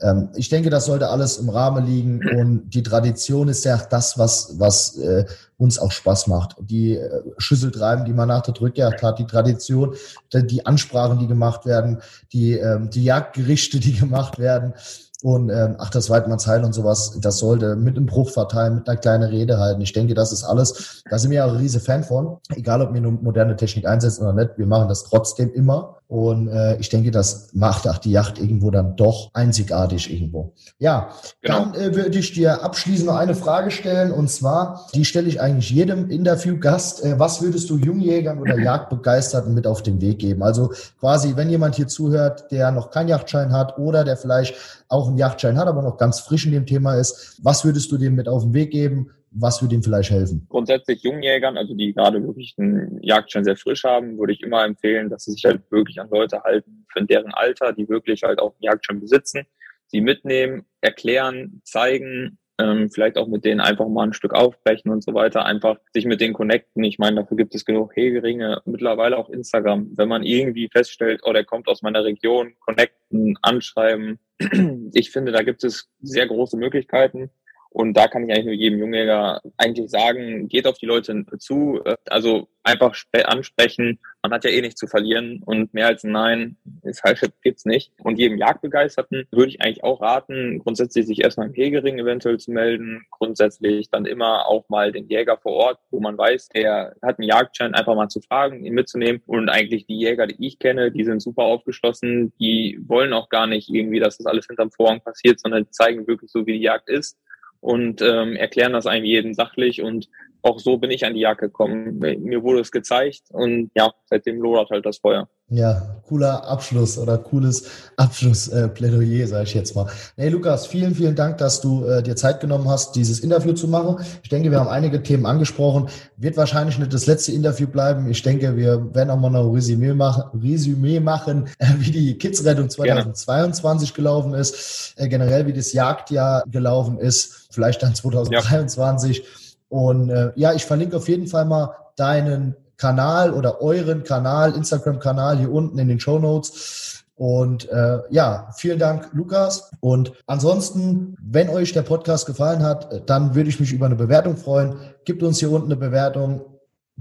ähm, 0.00 0.30
ich 0.34 0.48
denke, 0.48 0.68
das 0.68 0.86
sollte 0.86 1.08
alles 1.08 1.38
im 1.38 1.48
Rahmen 1.48 1.86
liegen 1.86 2.20
und 2.36 2.70
die 2.70 2.82
Tradition 2.82 3.48
ist 3.48 3.64
ja 3.64 3.76
das, 3.76 4.18
was, 4.18 4.58
was 4.58 4.98
äh, 4.98 5.26
uns 5.58 5.78
auch 5.78 5.92
Spaß 5.92 6.26
macht. 6.26 6.56
Die 6.60 6.96
äh, 6.96 7.22
Schüsseltreiben, 7.38 8.04
die 8.04 8.12
man 8.12 8.28
nach 8.28 8.42
der 8.42 8.54
Drückjagd 8.54 9.02
hat, 9.02 9.20
die 9.20 9.26
Tradition, 9.26 9.94
die 10.34 10.66
Ansprachen, 10.66 11.20
die 11.20 11.28
gemacht 11.28 11.66
werden, 11.66 12.02
die, 12.32 12.54
ähm, 12.54 12.90
die 12.90 13.04
Jagdgerichte, 13.04 13.78
die 13.78 13.92
gemacht 13.92 14.40
werden. 14.40 14.74
Und 15.22 15.50
ähm, 15.50 15.76
ach, 15.78 15.90
das 15.90 16.10
Weidmannsheil 16.10 16.64
und 16.64 16.72
sowas, 16.72 17.16
das 17.20 17.38
sollte 17.38 17.76
mit 17.76 17.96
einem 17.96 18.06
Bruch 18.06 18.30
verteilen, 18.30 18.76
mit 18.76 18.88
einer 18.88 18.98
kleinen 18.98 19.22
Rede 19.22 19.58
halten. 19.58 19.80
Ich 19.80 19.92
denke, 19.92 20.14
das 20.14 20.32
ist 20.32 20.42
alles, 20.42 21.02
da 21.08 21.18
sind 21.18 21.30
wir 21.30 21.46
auch 21.46 21.50
ein 21.50 21.58
riese 21.58 21.78
Fan 21.78 22.02
von. 22.02 22.38
Egal, 22.54 22.82
ob 22.82 22.92
wir 22.92 23.00
nur 23.00 23.12
moderne 23.12 23.54
Technik 23.54 23.86
einsetzen 23.86 24.24
oder 24.24 24.32
nicht, 24.32 24.58
wir 24.58 24.66
machen 24.66 24.88
das 24.88 25.04
trotzdem 25.04 25.52
immer. 25.52 25.98
Und 26.12 26.48
äh, 26.48 26.76
ich 26.76 26.90
denke, 26.90 27.10
das 27.10 27.54
macht 27.54 27.88
auch 27.88 27.96
die 27.96 28.10
Yacht 28.10 28.38
irgendwo 28.38 28.70
dann 28.70 28.96
doch 28.96 29.30
einzigartig 29.32 30.12
irgendwo. 30.12 30.52
Ja, 30.78 31.08
genau. 31.40 31.60
dann 31.60 31.74
äh, 31.74 31.96
würde 31.96 32.18
ich 32.18 32.34
dir 32.34 32.62
abschließend 32.62 33.06
noch 33.06 33.16
eine 33.16 33.34
Frage 33.34 33.70
stellen. 33.70 34.12
Und 34.12 34.28
zwar, 34.28 34.88
die 34.94 35.06
stelle 35.06 35.26
ich 35.26 35.40
eigentlich 35.40 35.70
jedem 35.70 36.10
Interviewgast. 36.10 37.02
Äh, 37.02 37.18
was 37.18 37.40
würdest 37.40 37.70
du 37.70 37.78
Jungjägern 37.78 38.40
oder 38.40 38.58
Jagdbegeisterten 38.62 39.54
mit 39.54 39.66
auf 39.66 39.82
den 39.82 40.02
Weg 40.02 40.18
geben? 40.18 40.42
Also 40.42 40.74
quasi, 41.00 41.34
wenn 41.36 41.48
jemand 41.48 41.76
hier 41.76 41.88
zuhört, 41.88 42.52
der 42.52 42.72
noch 42.72 42.90
keinen 42.90 43.08
Yachtschein 43.08 43.50
hat 43.50 43.78
oder 43.78 44.04
der 44.04 44.18
vielleicht 44.18 44.54
auch 44.90 45.08
einen 45.08 45.16
Yachtschein 45.16 45.56
hat, 45.56 45.66
aber 45.66 45.80
noch 45.80 45.96
ganz 45.96 46.20
frisch 46.20 46.44
in 46.44 46.52
dem 46.52 46.66
Thema 46.66 46.96
ist, 46.96 47.38
was 47.42 47.64
würdest 47.64 47.90
du 47.90 47.96
dem 47.96 48.16
mit 48.16 48.28
auf 48.28 48.42
den 48.42 48.52
Weg 48.52 48.70
geben? 48.70 49.08
Was 49.34 49.62
würde 49.62 49.74
ihm 49.74 49.82
vielleicht 49.82 50.10
helfen? 50.10 50.46
Grundsätzlich 50.48 51.02
Jungjägern, 51.02 51.56
also 51.56 51.74
die 51.74 51.92
gerade 51.92 52.22
wirklich 52.22 52.54
einen 52.58 53.02
Jagdschein 53.02 53.44
sehr 53.44 53.56
frisch 53.56 53.84
haben, 53.84 54.18
würde 54.18 54.32
ich 54.32 54.42
immer 54.42 54.64
empfehlen, 54.64 55.08
dass 55.10 55.24
sie 55.24 55.32
sich 55.32 55.44
halt 55.44 55.62
wirklich 55.70 56.00
an 56.00 56.10
Leute 56.10 56.42
halten, 56.42 56.86
für 56.92 57.04
deren 57.04 57.32
Alter, 57.32 57.72
die 57.72 57.88
wirklich 57.88 58.22
halt 58.22 58.38
auch 58.38 58.52
einen 58.52 58.62
Jagdschein 58.62 59.00
besitzen, 59.00 59.46
sie 59.86 60.00
mitnehmen, 60.00 60.64
erklären, 60.80 61.60
zeigen, 61.64 62.38
ähm, 62.58 62.90
vielleicht 62.90 63.16
auch 63.16 63.28
mit 63.28 63.44
denen 63.44 63.60
einfach 63.60 63.88
mal 63.88 64.04
ein 64.04 64.12
Stück 64.12 64.34
aufbrechen 64.34 64.90
und 64.90 65.02
so 65.02 65.14
weiter, 65.14 65.44
einfach 65.44 65.78
sich 65.92 66.04
mit 66.04 66.20
denen 66.20 66.34
connecten. 66.34 66.84
Ich 66.84 66.98
meine, 66.98 67.16
dafür 67.16 67.36
gibt 67.36 67.54
es 67.54 67.64
genug 67.64 67.96
Hegeringe, 67.96 68.60
mittlerweile 68.64 69.16
auch 69.16 69.30
Instagram. 69.30 69.90
Wenn 69.96 70.08
man 70.08 70.22
irgendwie 70.22 70.68
feststellt, 70.68 71.22
oh, 71.24 71.32
der 71.32 71.44
kommt 71.44 71.68
aus 71.68 71.82
meiner 71.82 72.04
Region, 72.04 72.54
connecten, 72.60 73.38
anschreiben. 73.42 74.18
Ich 74.94 75.10
finde, 75.10 75.32
da 75.32 75.42
gibt 75.42 75.64
es 75.64 75.88
sehr 76.00 76.26
große 76.26 76.56
Möglichkeiten. 76.56 77.30
Und 77.72 77.94
da 77.94 78.06
kann 78.06 78.24
ich 78.24 78.30
eigentlich 78.30 78.44
nur 78.44 78.54
jedem 78.54 78.78
Jungjäger 78.78 79.40
eigentlich 79.56 79.90
sagen, 79.90 80.48
geht 80.48 80.66
auf 80.66 80.76
die 80.76 80.86
Leute 80.86 81.24
zu, 81.38 81.80
äh, 81.84 81.96
also 82.10 82.48
einfach 82.64 82.94
ansprechen. 83.24 83.98
Man 84.22 84.32
hat 84.32 84.44
ja 84.44 84.50
eh 84.50 84.60
nichts 84.60 84.78
zu 84.78 84.86
verlieren 84.86 85.42
und 85.44 85.74
mehr 85.74 85.88
als 85.88 86.04
ein 86.04 86.12
Nein 86.12 86.56
ist 86.82 87.02
halt, 87.02 87.32
gibt's 87.42 87.64
nicht. 87.64 87.92
Und 87.98 88.18
jedem 88.18 88.38
Jagdbegeisterten 88.38 89.26
würde 89.32 89.48
ich 89.48 89.60
eigentlich 89.60 89.82
auch 89.82 90.00
raten, 90.00 90.60
grundsätzlich 90.60 91.06
sich 91.06 91.22
erstmal 91.22 91.48
im 91.48 91.54
Hegering 91.54 91.98
eventuell 91.98 92.38
zu 92.38 92.52
melden. 92.52 93.04
Grundsätzlich 93.10 93.90
dann 93.90 94.04
immer 94.04 94.46
auch 94.46 94.68
mal 94.68 94.92
den 94.92 95.08
Jäger 95.08 95.38
vor 95.38 95.52
Ort, 95.52 95.78
wo 95.90 95.98
man 95.98 96.16
weiß, 96.16 96.50
der 96.50 96.94
hat 97.02 97.18
einen 97.18 97.28
Jagdschein, 97.28 97.74
einfach 97.74 97.96
mal 97.96 98.08
zu 98.08 98.20
fragen, 98.20 98.64
ihn 98.64 98.74
mitzunehmen. 98.74 99.22
Und 99.26 99.48
eigentlich 99.48 99.86
die 99.86 99.98
Jäger, 99.98 100.26
die 100.26 100.46
ich 100.46 100.58
kenne, 100.58 100.92
die 100.92 101.04
sind 101.04 101.20
super 101.20 101.42
aufgeschlossen. 101.42 102.32
Die 102.38 102.78
wollen 102.86 103.12
auch 103.12 103.28
gar 103.28 103.46
nicht 103.46 103.70
irgendwie, 103.70 103.98
dass 103.98 104.18
das 104.18 104.26
alles 104.26 104.46
hinterm 104.46 104.70
Vorhang 104.70 105.00
passiert, 105.00 105.40
sondern 105.40 105.66
zeigen 105.72 106.06
wirklich 106.06 106.30
so, 106.30 106.46
wie 106.46 106.52
die 106.52 106.62
Jagd 106.64 106.88
ist 106.88 107.18
und 107.62 108.02
ähm, 108.02 108.36
erklären 108.36 108.74
das 108.74 108.86
einem 108.86 109.06
jeden 109.06 109.32
sachlich 109.34 109.80
und 109.80 110.08
auch 110.42 110.58
so 110.58 110.76
bin 110.76 110.90
ich 110.90 111.04
an 111.04 111.14
die 111.14 111.20
Jacke 111.20 111.46
gekommen. 111.46 111.98
Mir 111.98 112.42
wurde 112.42 112.60
es 112.60 112.70
gezeigt 112.70 113.22
und 113.30 113.70
ja, 113.74 113.92
seitdem 114.06 114.40
lodert 114.40 114.70
halt 114.70 114.84
das 114.84 114.98
Feuer. 114.98 115.28
Ja, 115.48 116.00
cooler 116.08 116.48
Abschluss 116.48 116.96
oder 116.96 117.18
cooles 117.18 117.70
Abschlussplädoyer, 117.98 119.24
äh, 119.24 119.26
sage 119.26 119.44
ich 119.44 119.54
jetzt 119.54 119.76
mal. 119.76 119.86
Hey 120.16 120.30
Lukas, 120.30 120.66
vielen, 120.66 120.94
vielen 120.94 121.14
Dank, 121.14 121.38
dass 121.38 121.60
du 121.60 121.84
äh, 121.84 122.02
dir 122.02 122.16
Zeit 122.16 122.40
genommen 122.40 122.68
hast, 122.68 122.96
dieses 122.96 123.20
Interview 123.20 123.52
zu 123.52 123.68
machen. 123.68 124.02
Ich 124.22 124.30
denke, 124.30 124.50
wir 124.50 124.58
haben 124.58 124.68
einige 124.68 125.02
Themen 125.02 125.26
angesprochen. 125.26 125.90
Wird 126.16 126.38
wahrscheinlich 126.38 126.78
nicht 126.78 126.94
das 126.94 127.06
letzte 127.06 127.32
Interview 127.32 127.66
bleiben. 127.66 128.10
Ich 128.10 128.22
denke, 128.22 128.56
wir 128.56 128.94
werden 128.94 129.10
auch 129.10 129.18
mal 129.18 129.28
noch 129.28 129.44
ein 129.44 129.52
Resümee 129.52 129.92
machen, 129.92 130.40
Resümee 130.40 131.00
machen 131.00 131.48
äh, 131.58 131.66
wie 131.78 131.90
die 131.90 132.18
Kidsrettung 132.18 132.70
2022 132.70 133.92
Gerne. 133.92 133.96
gelaufen 133.96 134.34
ist, 134.34 134.94
äh, 134.96 135.06
generell 135.06 135.46
wie 135.46 135.52
das 135.52 135.74
Jagdjahr 135.74 136.44
gelaufen 136.50 136.98
ist, 136.98 137.48
vielleicht 137.50 137.82
dann 137.82 137.94
2023. 137.94 139.18
Ja. 139.18 139.24
Und 139.72 140.10
äh, 140.10 140.32
ja, 140.34 140.52
ich 140.52 140.66
verlinke 140.66 140.98
auf 140.98 141.08
jeden 141.08 141.26
Fall 141.26 141.46
mal 141.46 141.74
deinen 141.96 142.54
Kanal 142.76 143.32
oder 143.32 143.62
euren 143.62 144.04
Kanal, 144.04 144.54
Instagram-Kanal 144.54 145.38
hier 145.38 145.50
unten 145.50 145.78
in 145.78 145.88
den 145.88 145.98
Show 145.98 146.18
Notes. 146.18 147.04
Und 147.14 147.70
äh, 147.70 148.00
ja, 148.10 148.50
vielen 148.54 148.78
Dank, 148.78 149.08
Lukas. 149.14 149.70
Und 149.80 150.12
ansonsten, 150.26 151.16
wenn 151.22 151.48
euch 151.48 151.72
der 151.72 151.80
Podcast 151.80 152.26
gefallen 152.26 152.62
hat, 152.62 153.08
dann 153.08 153.34
würde 153.34 153.48
ich 153.48 153.60
mich 153.60 153.72
über 153.72 153.86
eine 153.86 153.96
Bewertung 153.96 154.36
freuen. 154.36 154.74
Gebt 155.06 155.22
uns 155.22 155.38
hier 155.38 155.50
unten 155.50 155.72
eine 155.72 155.80
Bewertung. 155.80 156.42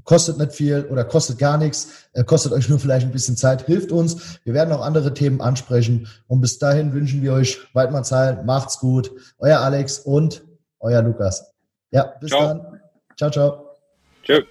Kostet 0.05 0.37
nicht 0.37 0.53
viel 0.53 0.87
oder 0.89 1.03
kostet 1.03 1.39
gar 1.39 1.57
nichts, 1.57 1.89
äh, 2.13 2.23
kostet 2.23 2.53
euch 2.53 2.69
nur 2.69 2.79
vielleicht 2.79 3.05
ein 3.05 3.11
bisschen 3.11 3.35
Zeit, 3.35 3.65
hilft 3.65 3.91
uns. 3.91 4.39
Wir 4.45 4.53
werden 4.53 4.73
auch 4.73 4.81
andere 4.81 5.13
Themen 5.13 5.41
ansprechen. 5.41 6.07
Und 6.27 6.39
bis 6.39 6.57
dahin 6.57 6.93
wünschen 6.93 7.21
wir 7.21 7.33
euch 7.33 7.59
Weidmannsheil. 7.73 8.43
Macht's 8.45 8.79
gut. 8.79 9.11
Euer 9.39 9.59
Alex 9.59 9.99
und 9.99 10.43
euer 10.79 11.01
Lukas. 11.01 11.50
Ja, 11.91 12.15
bis 12.19 12.29
ciao. 12.29 12.41
dann. 12.41 12.81
Ciao, 13.17 13.29
ciao. 13.29 13.77
Tschüss. 14.23 14.43